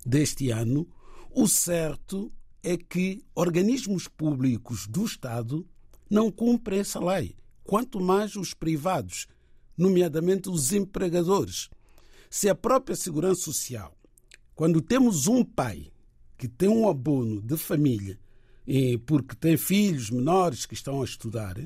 deste 0.05 0.49
ano, 0.49 0.87
o 1.31 1.47
certo 1.47 2.31
é 2.63 2.75
que 2.75 3.23
organismos 3.35 4.07
públicos 4.07 4.87
do 4.87 5.05
Estado 5.05 5.65
não 6.09 6.31
cumprem 6.31 6.79
essa 6.79 6.99
lei 6.99 7.35
quanto 7.63 7.99
mais 7.99 8.35
os 8.35 8.53
privados, 8.53 9.27
nomeadamente 9.77 10.49
os 10.49 10.71
empregadores. 10.73 11.69
Se 12.29 12.49
a 12.49 12.55
própria 12.55 12.95
Segurança 12.95 13.41
Social, 13.41 13.97
quando 14.55 14.81
temos 14.81 15.27
um 15.27 15.43
pai 15.43 15.91
que 16.37 16.47
tem 16.47 16.69
um 16.69 16.89
abono 16.89 17.41
de 17.41 17.57
família 17.57 18.19
porque 19.05 19.35
tem 19.35 19.57
filhos 19.57 20.09
menores 20.09 20.65
que 20.65 20.73
estão 20.73 21.01
a 21.01 21.05
estudar, 21.05 21.57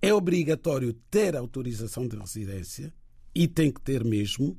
é 0.00 0.14
obrigatório 0.14 0.92
ter 1.10 1.34
autorização 1.36 2.06
de 2.06 2.16
residência 2.16 2.94
e 3.34 3.48
tem 3.48 3.72
que 3.72 3.80
ter 3.80 4.04
mesmo. 4.04 4.56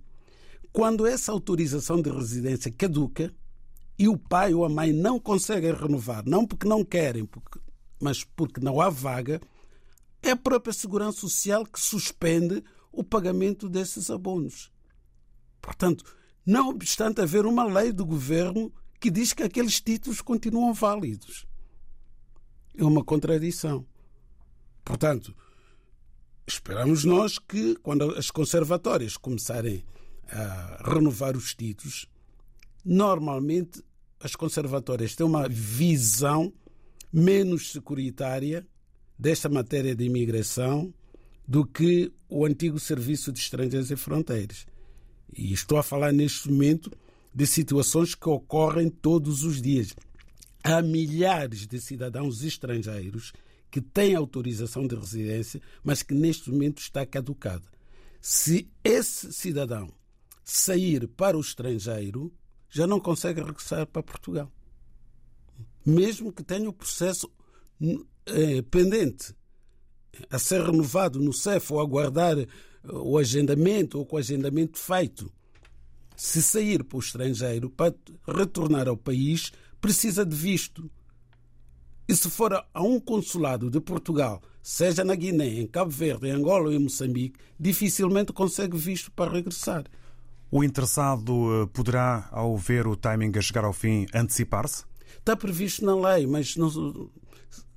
Quando 0.74 1.06
essa 1.06 1.32
autorização 1.32 2.02
de 2.02 2.10
residência 2.10 2.72
caduca 2.72 3.34
e 3.98 4.08
o 4.10 4.18
pai 4.18 4.54
ou 4.54 4.66
a 4.66 4.70
mãe 4.70 4.92
não 4.92 5.20
conseguem 5.20 5.74
renovar, 5.74 6.26
não 6.26 6.46
porque 6.46 6.68
não 6.68 6.84
querem, 6.84 7.30
mas 8.02 8.24
porque 8.24 8.60
não 8.60 8.82
há 8.82 8.90
vaga, 8.90 9.40
é 10.26 10.32
a 10.32 10.36
própria 10.36 10.74
Segurança 10.74 11.20
Social 11.20 11.66
que 11.66 11.80
suspende 11.80 12.64
o 12.92 13.04
pagamento 13.04 13.70
desses 13.70 14.10
abonos. 14.10 14.72
Portanto, 15.62 16.04
não 16.46 16.70
obstante 16.70 17.22
haver 17.22 17.46
uma 17.46 17.64
lei 17.64 17.92
do 17.92 18.06
governo 18.06 18.74
que 19.00 19.12
diz 19.12 19.34
que 19.34 19.44
aqueles 19.44 19.80
títulos 19.80 20.22
continuam 20.22 20.74
válidos. 20.74 21.46
É 22.76 22.84
uma 22.84 23.04
contradição. 23.04 23.86
Portanto, 24.84 25.36
esperamos 26.48 27.04
nós 27.04 27.38
que, 27.38 27.76
quando 27.76 28.16
as 28.16 28.32
conservatórias 28.32 29.18
começarem 29.18 29.84
a 30.28 30.92
renovar 30.92 31.38
os 31.38 31.54
títulos, 31.54 32.08
normalmente 32.84 33.84
as 34.20 34.36
conservatórias 34.36 35.16
têm 35.16 35.26
uma 35.26 35.48
visão 35.48 36.52
menos 37.12 37.72
securitária 37.72 38.68
desta 39.18 39.50
matéria 39.50 39.96
de 39.96 40.04
imigração 40.04 40.94
do 41.48 41.66
que 41.66 42.12
o 42.28 42.46
antigo 42.46 42.80
Serviço 42.80 43.32
de 43.32 43.40
Estrangeiros 43.40 43.92
e 43.92 43.96
Fronteiras. 43.96 44.66
E 45.34 45.54
estou 45.54 45.78
a 45.78 45.84
falar 45.84 46.12
neste 46.12 46.50
momento 46.50 46.92
de 47.34 47.46
situações 47.46 48.16
que 48.16 48.30
ocorrem 48.30 48.90
todos 48.90 49.44
os 49.44 49.62
dias. 49.62 49.94
Há 50.64 50.82
milhares 50.82 51.68
de 51.68 51.80
cidadãos 51.80 52.44
estrangeiros 52.44 53.34
que 53.70 53.82
têm 53.82 54.16
autorização 54.16 54.88
de 54.88 54.96
residência, 54.96 55.62
mas 55.84 56.02
que 56.02 56.14
neste 56.14 56.50
momento 56.50 56.80
está 56.80 57.06
caducada. 57.06 57.66
Se 58.22 58.70
esse 58.84 59.32
cidadão 59.34 59.92
sair 60.44 61.08
para 61.08 61.38
o 61.38 61.42
estrangeiro, 61.42 62.34
já 62.70 62.88
não 62.88 63.00
consegue 63.00 63.42
regressar 63.42 63.86
para 63.86 64.02
Portugal. 64.02 64.52
Mesmo 65.86 66.32
que 66.32 66.44
tenha 66.44 66.70
o 66.70 66.74
processo 66.74 67.30
é, 68.26 68.62
pendente 68.64 69.34
a 70.30 70.40
ser 70.40 70.62
renovado 70.62 71.20
no 71.20 71.34
CEF 71.34 71.74
ou 71.74 71.80
aguardar 71.80 72.38
o 72.84 73.18
agendamento 73.18 73.98
ou 73.98 74.06
com 74.06 74.16
o 74.16 74.20
agendamento 74.20 74.78
feito. 74.78 75.32
Se 76.16 76.42
sair 76.42 76.84
para 76.84 76.98
o 76.98 77.00
estrangeiro 77.00 77.70
para 77.70 77.94
retornar 78.28 78.88
ao 78.88 78.96
país, 78.96 79.52
precisa 79.82 80.26
de 80.26 80.36
visto. 80.36 80.90
E 82.08 82.16
se 82.16 82.30
for 82.30 82.54
a 82.54 82.82
um 82.82 83.00
consulado 83.00 83.70
de 83.70 83.82
Portugal, 83.82 84.42
seja 84.62 85.04
na 85.04 85.16
Guiné, 85.16 85.48
em 85.48 85.68
Cabo 85.68 85.92
Verde, 85.92 86.28
em 86.28 86.32
Angola 86.32 86.66
ou 86.66 86.74
em 86.74 86.80
Moçambique, 86.80 87.40
dificilmente 87.60 88.32
consegue 88.32 88.78
visto 88.78 89.12
para 89.12 89.32
regressar. 89.32 89.86
O 90.52 90.64
interessado 90.64 91.64
eh, 91.64 91.66
poderá, 91.74 92.30
ao 92.32 92.56
ver 92.56 92.88
o 92.88 92.96
timing 92.96 93.32
a 93.36 93.42
chegar 93.42 93.66
ao 93.66 93.74
fim, 93.74 94.06
antecipar-se? 94.14 94.86
Está 95.18 95.36
previsto 95.36 95.84
na 95.84 95.96
lei, 95.96 96.28
mas 96.28 96.56
não, 96.56 96.70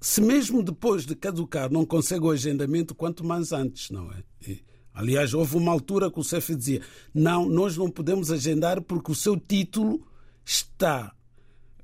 Se 0.01 0.21
mesmo 0.21 0.63
depois 0.63 1.05
de 1.05 1.15
caducar 1.17 1.71
não 1.73 1.85
consegue 1.85 2.25
o 2.25 2.31
agendamento, 2.31 2.95
quanto 2.95 3.25
mais 3.25 3.53
antes, 3.53 3.91
não 3.91 4.11
é? 4.13 4.23
E, 4.47 4.63
aliás, 4.95 5.35
houve 5.35 5.57
uma 5.57 5.73
altura 5.73 6.11
que 6.11 6.21
o 6.21 6.25
CEF 6.25 6.55
dizia: 6.55 6.83
não, 7.13 7.49
nós 7.49 7.77
não 7.77 7.91
podemos 7.91 8.31
agendar 8.31 8.81
porque 8.81 9.11
o 9.11 9.15
seu 9.15 9.37
título 9.37 10.07
está. 10.45 11.13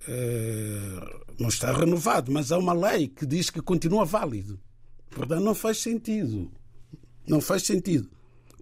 Eh, 0.06 1.24
não 1.38 1.48
está 1.48 1.72
renovado, 1.72 2.30
mas 2.30 2.52
há 2.52 2.58
uma 2.58 2.72
lei 2.72 3.08
que 3.08 3.26
diz 3.26 3.50
que 3.50 3.60
continua 3.60 4.04
válido. 4.04 4.60
Portanto, 5.10 5.42
não 5.42 5.54
faz 5.54 5.78
sentido. 5.78 6.50
Não 7.26 7.40
faz 7.40 7.62
sentido. 7.62 8.08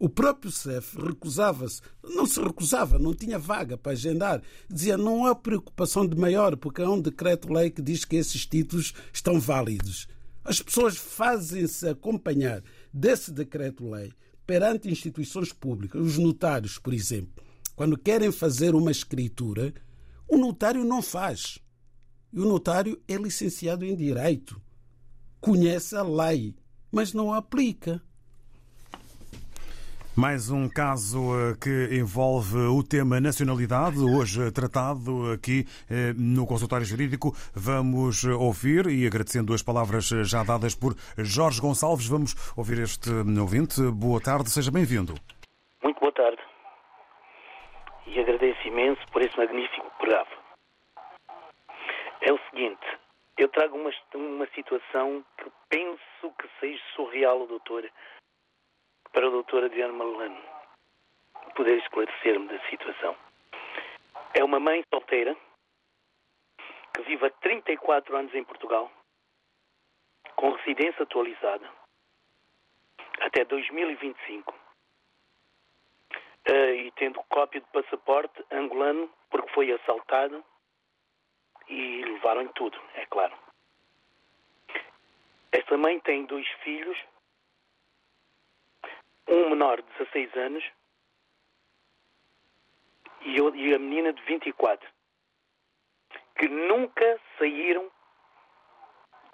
O 0.02 0.08
próprio 0.08 0.50
CEF 0.50 0.96
recusava-se, 1.00 1.80
não 2.02 2.26
se 2.26 2.42
recusava, 2.42 2.98
não 2.98 3.14
tinha 3.14 3.38
vaga 3.38 3.78
para 3.78 3.92
agendar. 3.92 4.42
Dizia 4.68 4.96
não 4.96 5.24
há 5.26 5.32
preocupação 5.32 6.04
de 6.04 6.16
maior, 6.16 6.56
porque 6.56 6.82
há 6.82 6.90
um 6.90 7.00
decreto-lei 7.00 7.70
que 7.70 7.80
diz 7.80 8.04
que 8.04 8.16
esses 8.16 8.44
títulos 8.44 8.94
estão 9.12 9.38
válidos. 9.38 10.08
As 10.42 10.60
pessoas 10.60 10.96
fazem-se 10.96 11.88
acompanhar 11.88 12.64
desse 12.92 13.30
decreto-lei 13.30 14.12
perante 14.44 14.90
instituições 14.90 15.52
públicas, 15.52 16.04
os 16.04 16.18
notários, 16.18 16.80
por 16.80 16.92
exemplo. 16.92 17.40
Quando 17.76 17.96
querem 17.96 18.32
fazer 18.32 18.74
uma 18.74 18.90
escritura, 18.90 19.72
o 20.26 20.36
notário 20.36 20.84
não 20.84 21.00
faz. 21.00 21.60
E 22.32 22.40
o 22.40 22.44
notário 22.44 23.00
é 23.06 23.14
licenciado 23.14 23.84
em 23.84 23.94
direito, 23.94 24.60
conhece 25.40 25.94
a 25.94 26.02
lei, 26.02 26.56
mas 26.90 27.12
não 27.12 27.32
a 27.32 27.36
aplica. 27.36 28.02
Mais 30.14 30.50
um 30.50 30.68
caso 30.68 31.32
eh, 31.32 31.56
que 31.56 31.96
envolve 31.96 32.58
o 32.68 32.82
tema 32.84 33.18
nacionalidade, 33.18 33.96
hoje 33.96 34.52
tratado 34.52 35.32
aqui 35.32 35.64
eh, 35.88 36.12
no 36.12 36.46
consultório 36.46 36.84
jurídico. 36.84 37.32
Vamos 37.56 38.22
ouvir, 38.24 38.88
e 38.88 39.06
agradecendo 39.06 39.54
as 39.54 39.62
palavras 39.62 40.04
já 40.28 40.44
dadas 40.44 40.74
por 40.74 40.92
Jorge 41.16 41.62
Gonçalves, 41.62 42.06
vamos 42.06 42.36
ouvir 42.54 42.82
este 42.82 43.08
ouvinte. 43.40 43.80
Boa 43.88 44.20
tarde, 44.20 44.50
seja 44.50 44.70
bem-vindo. 44.70 45.14
Muito 45.82 45.98
boa 45.98 46.12
tarde. 46.12 46.42
E 48.06 48.20
agradeço 48.20 48.68
imenso 48.68 49.00
por 49.10 49.22
esse 49.22 49.36
magnífico 49.38 49.90
programa. 49.96 50.28
É 52.20 52.30
o 52.30 52.38
seguinte, 52.50 52.84
eu 53.38 53.48
trago 53.48 53.78
uma, 53.78 53.90
uma 54.14 54.46
situação 54.54 55.24
que 55.38 55.50
penso 55.70 56.36
que 56.36 56.46
seja 56.60 56.82
surreal, 56.94 57.46
doutor 57.46 57.82
para 59.12 59.28
o 59.28 59.30
doutor 59.30 59.64
Adriano 59.64 59.94
Malano 59.94 60.40
poder 61.54 61.78
esclarecer-me 61.78 62.48
da 62.48 62.58
situação. 62.70 63.16
É 64.34 64.42
uma 64.42 64.58
mãe 64.58 64.82
solteira 64.88 65.36
que 66.94 67.02
vive 67.02 67.26
há 67.26 67.30
34 67.30 68.16
anos 68.16 68.34
em 68.34 68.44
Portugal, 68.44 68.90
com 70.34 70.50
residência 70.52 71.02
atualizada 71.02 71.70
até 73.20 73.44
2025 73.44 74.54
eh, 76.46 76.74
e 76.74 76.90
tendo 76.92 77.22
cópia 77.28 77.60
de 77.60 77.66
passaporte 77.68 78.44
angolano 78.50 79.10
porque 79.30 79.52
foi 79.52 79.72
assaltada 79.72 80.42
e 81.68 82.02
levaram 82.04 82.48
tudo, 82.48 82.80
é 82.94 83.06
claro. 83.06 83.36
Esta 85.52 85.76
mãe 85.76 86.00
tem 86.00 86.24
dois 86.24 86.48
filhos 86.64 86.98
um 89.28 89.50
menor 89.50 89.80
de 89.80 89.88
16 89.98 90.36
anos 90.36 90.64
e, 93.24 93.74
a 93.74 93.78
menina 93.78 94.12
de 94.12 94.22
24, 94.22 94.88
que 96.36 96.48
nunca 96.48 97.20
saíram 97.38 97.90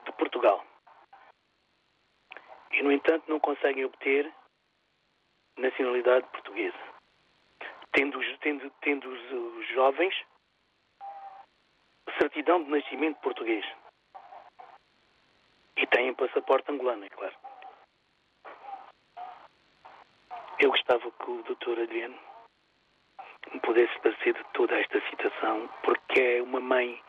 de 0.04 0.12
Portugal. 0.12 0.64
E, 2.72 2.82
no 2.82 2.92
entanto, 2.92 3.28
não 3.28 3.40
conseguem 3.40 3.84
obter 3.84 4.32
nacionalidade 5.56 6.28
portuguesa. 6.28 6.76
Tendo, 7.92 8.20
tendo, 8.38 8.70
tendo 8.82 9.08
os, 9.08 9.32
os 9.58 9.68
jovens 9.68 10.14
certidão 12.18 12.62
de 12.62 12.70
nascimento 12.70 13.20
português. 13.20 13.64
E 15.76 15.86
têm 15.86 16.14
passaporte 16.14 16.70
angolano, 16.70 17.04
é 17.04 17.08
claro. 17.08 17.47
Eu 20.60 20.70
gostava 20.70 21.10
que 21.10 21.30
o 21.30 21.42
Dr. 21.44 21.82
Adriano 21.82 22.18
me 23.52 23.60
pudesse 23.60 23.92
esclarecer 23.94 24.34
de 24.34 24.44
toda 24.52 24.78
esta 24.78 25.00
situação, 25.08 25.68
porque 25.84 26.20
é 26.20 26.42
uma 26.42 26.60
mãe 26.60 27.00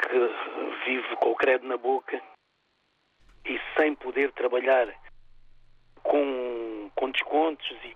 que 0.00 0.86
vive 0.86 1.16
com 1.16 1.32
o 1.32 1.36
credo 1.36 1.66
na 1.66 1.76
boca 1.76 2.22
e 3.44 3.60
sem 3.76 3.94
poder 3.94 4.32
trabalhar 4.32 4.88
com, 6.02 6.90
com 6.94 7.10
descontos 7.10 7.68
e, 7.84 7.94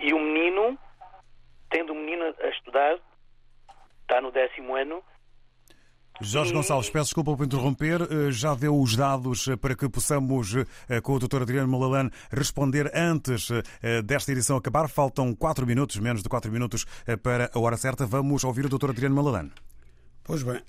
e 0.00 0.12
o 0.12 0.18
menino, 0.18 0.78
tendo 1.70 1.92
o 1.92 1.96
menino 1.96 2.34
a 2.38 2.48
estudar, 2.48 3.00
está 4.02 4.20
no 4.20 4.30
décimo 4.30 4.76
ano, 4.76 5.02
Jorge 6.20 6.52
Gonçalves, 6.52 6.90
peço 6.90 7.04
desculpa 7.04 7.36
por 7.36 7.46
interromper. 7.46 8.02
Eh, 8.02 8.32
já 8.32 8.52
deu 8.54 8.78
os 8.78 8.96
dados 8.96 9.46
eh, 9.46 9.56
para 9.56 9.76
que 9.76 9.88
possamos, 9.88 10.52
eh, 10.88 11.00
com 11.00 11.14
o 11.14 11.18
Dr. 11.18 11.42
Adriano 11.42 11.68
Malalan, 11.68 12.10
responder 12.30 12.90
antes 12.92 13.48
desta 14.04 14.32
edição 14.32 14.56
acabar. 14.56 14.88
Faltam 14.88 15.32
quatro 15.32 15.64
minutos, 15.64 15.96
menos 15.98 16.22
de 16.22 16.28
quatro 16.28 16.50
minutos 16.50 16.84
para 17.22 17.50
a 17.54 17.58
hora 17.58 17.76
certa. 17.76 18.04
Vamos 18.04 18.42
ouvir 18.42 18.66
o 18.66 18.68
Dr. 18.68 18.90
Adriano 18.90 19.14
Malalan. 19.14 19.50
Pois 20.24 20.42
bem, 20.42 20.60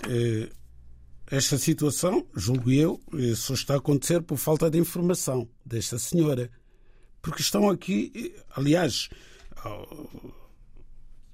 esta 1.30 1.58
situação, 1.58 2.26
julgo 2.36 2.72
eu, 2.72 3.02
só 3.36 3.54
está 3.54 3.74
a 3.74 3.78
acontecer 3.78 4.22
por 4.22 4.38
falta 4.38 4.70
de 4.70 4.78
informação 4.78 5.48
desta 5.66 5.98
senhora. 5.98 6.50
Porque 7.22 7.42
estão 7.42 7.70
aqui, 7.70 8.36
aliás, 8.56 9.10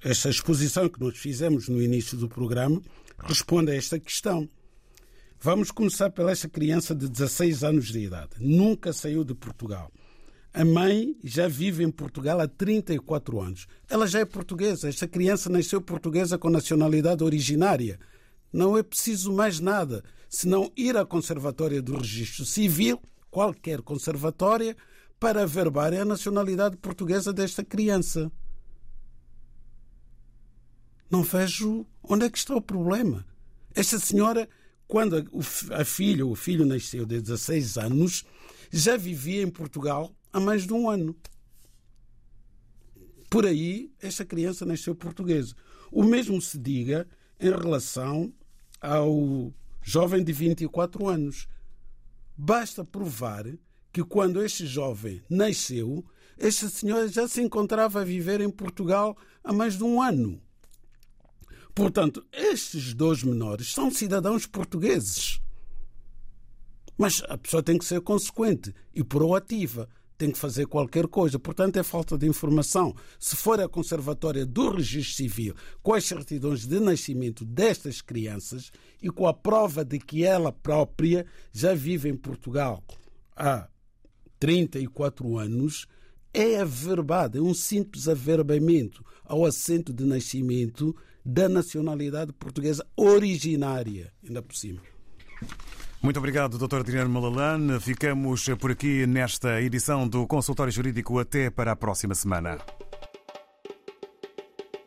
esta 0.02 0.30
exposição 0.30 0.88
que 0.88 1.00
nós 1.00 1.18
fizemos 1.18 1.68
no 1.68 1.82
início 1.82 2.18
do 2.18 2.30
programa 2.30 2.82
responde 3.18 3.72
a 3.72 3.76
esta 3.76 4.00
questão. 4.00 4.50
Vamos 5.40 5.72
começar 5.72 6.10
pela 6.10 6.32
esta 6.32 6.50
criança 6.50 6.96
de 6.96 7.08
16 7.08 7.64
anos 7.64 7.88
de 7.88 8.00
idade. 8.00 8.32
Nunca 8.40 8.92
saiu 8.94 9.24
de 9.24 9.36
Portugal. 9.36 9.92
A 10.54 10.64
mãe 10.64 11.18
já 11.24 11.48
vive 11.48 11.84
em 11.84 11.92
Portugal 11.92 12.40
há 12.40 12.48
34 12.48 13.42
anos. 13.42 13.68
Ela 13.90 14.08
já 14.08 14.20
é 14.20 14.26
portuguesa. 14.26 14.88
Esta 14.88 15.08
criança 15.08 15.50
nasceu 15.50 15.82
portuguesa 15.82 16.38
com 16.38 16.50
nacionalidade 16.50 17.24
originária. 17.24 18.00
Não 18.54 18.78
é 18.78 18.82
preciso 18.82 19.34
mais 19.34 19.60
nada, 19.60 20.02
senão 20.30 20.72
ir 20.78 20.96
à 20.96 21.06
Conservatória 21.06 21.82
do 21.82 21.98
Registro 21.98 22.46
Civil, 22.46 23.02
qualquer 23.30 23.82
conservatória, 23.82 24.78
para 25.20 25.44
averbar 25.44 25.94
a 25.94 26.06
nacionalidade 26.06 26.78
portuguesa 26.78 27.34
desta 27.34 27.64
criança. 27.64 28.32
Não 31.10 31.24
vejo 31.24 31.86
onde 32.04 32.26
é 32.26 32.30
que 32.30 32.38
está 32.38 32.56
o 32.56 32.62
problema. 32.62 33.26
Esta 33.74 34.00
senhora, 34.00 34.48
quando 34.88 35.28
a 35.72 35.86
filha 35.86 36.26
ou 36.26 36.32
o 36.32 36.36
filho 36.36 36.66
nasceu 36.66 37.06
de 37.06 37.22
16 37.22 37.78
anos, 37.78 38.24
já 38.72 38.98
vivia 38.98 39.42
em 39.42 39.50
Portugal 39.50 40.12
há 40.32 40.40
mais 40.40 40.66
de 40.66 40.74
um 40.74 40.90
ano. 40.90 41.16
Por 43.30 43.46
aí, 43.46 43.92
esta 44.02 44.24
criança 44.24 44.66
nasceu 44.66 44.96
portuguesa. 44.96 45.56
O 45.92 46.04
mesmo 46.04 46.42
se 46.42 46.58
diga 46.58 47.08
em 47.40 47.50
relação 47.50 48.34
ao 48.82 49.54
jovem 49.82 50.24
de 50.24 50.32
24 50.32 51.08
anos. 51.08 51.48
Basta 52.38 52.84
provar 52.84 53.46
que 53.92 54.04
quando 54.04 54.44
este 54.44 54.66
jovem 54.66 55.22
nasceu, 55.30 56.06
esta 56.38 56.68
senhora 56.68 57.08
já 57.08 57.28
se 57.28 57.42
encontrava 57.42 58.02
a 58.02 58.06
viver 58.06 58.42
em 58.42 58.50
Portugal 58.50 59.18
há 59.44 59.54
mais 59.54 59.78
de 59.78 59.84
um 59.84 60.02
ano. 60.02 60.42
Portanto, 61.76 62.26
estes 62.32 62.94
dois 62.94 63.22
menores 63.22 63.74
são 63.74 63.92
cidadãos 63.92 64.46
portugueses. 64.48 65.42
Mas 66.98 67.22
a 67.28 67.38
pessoa 67.38 67.62
tem 67.62 67.78
que 67.78 67.84
ser 67.84 68.00
consequente 68.00 68.74
e 68.94 69.04
proativa. 69.04 69.90
Tem 70.18 70.32
que 70.32 70.38
fazer 70.38 70.66
qualquer 70.68 71.06
coisa. 71.08 71.38
Portanto, 71.38 71.76
é 71.76 71.84
falta 71.84 72.18
de 72.18 72.26
informação. 72.26 72.96
Se 73.20 73.36
for 73.36 73.60
a 73.60 73.68
Conservatória 73.68 74.46
do 74.46 74.70
Registro 74.70 75.18
Civil 75.18 75.54
com 75.84 75.94
as 75.94 76.06
certidões 76.06 76.66
de 76.66 76.80
nascimento 76.80 77.44
destas 77.44 78.02
crianças 78.02 78.72
e 79.04 79.10
com 79.10 79.28
a 79.28 79.34
prova 79.34 79.84
de 79.84 80.00
que 80.00 80.24
ela 80.24 80.54
própria 80.54 81.26
já 81.52 81.74
vive 81.74 82.08
em 82.08 82.16
Portugal 82.16 82.82
há 83.36 83.68
34 84.40 85.38
anos, 85.38 85.86
é 86.34 86.62
averbada, 86.62 87.38
é 87.38 87.42
um 87.42 87.54
simples 87.54 88.08
averbamento 88.08 89.04
ao 89.26 89.46
assento 89.46 89.92
de 89.92 90.06
nascimento 90.06 90.96
da 91.26 91.50
nacionalidade 91.50 92.32
portuguesa 92.34 92.86
originária, 92.96 94.14
ainda 94.24 94.42
por 94.42 94.56
cima. 94.56 94.82
Muito 96.02 96.18
obrigado, 96.18 96.58
Dr. 96.60 96.82
Adriano 96.82 97.10
Malalan. 97.10 97.80
Ficamos 97.80 98.48
por 98.60 98.70
aqui 98.70 99.08
nesta 99.08 99.60
edição 99.60 100.08
do 100.08 100.28
Consultório 100.28 100.72
Jurídico. 100.72 101.18
Até 101.18 101.50
para 101.50 101.72
a 101.72 101.76
próxima 101.76 102.14
semana. 102.14 102.60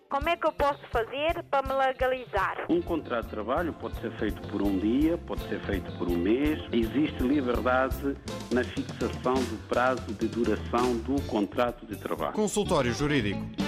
Como 0.08 0.28
é 0.28 0.36
que 0.36 0.46
eu 0.46 0.52
posso 0.52 0.80
fazer 0.90 1.44
para 1.50 1.68
me 1.68 1.74
legalizar? 1.74 2.66
Um 2.68 2.80
contrato 2.80 3.24
de 3.24 3.30
trabalho 3.30 3.72
pode 3.74 4.00
ser 4.00 4.10
feito 4.12 4.40
por 4.48 4.62
um 4.62 4.78
dia, 4.78 5.18
pode 5.18 5.46
ser 5.48 5.60
feito 5.66 5.90
por 5.98 6.08
um 6.08 6.16
mês. 6.16 6.58
Existe 6.72 7.22
liberdade 7.22 8.16
na 8.50 8.64
fixação 8.64 9.34
do 9.34 9.68
prazo 9.68 10.14
de 10.14 10.28
duração 10.28 10.96
do 10.98 11.20
contrato 11.22 11.84
de 11.84 11.96
trabalho. 11.96 12.32
Consultório 12.32 12.92
Jurídico. 12.94 13.67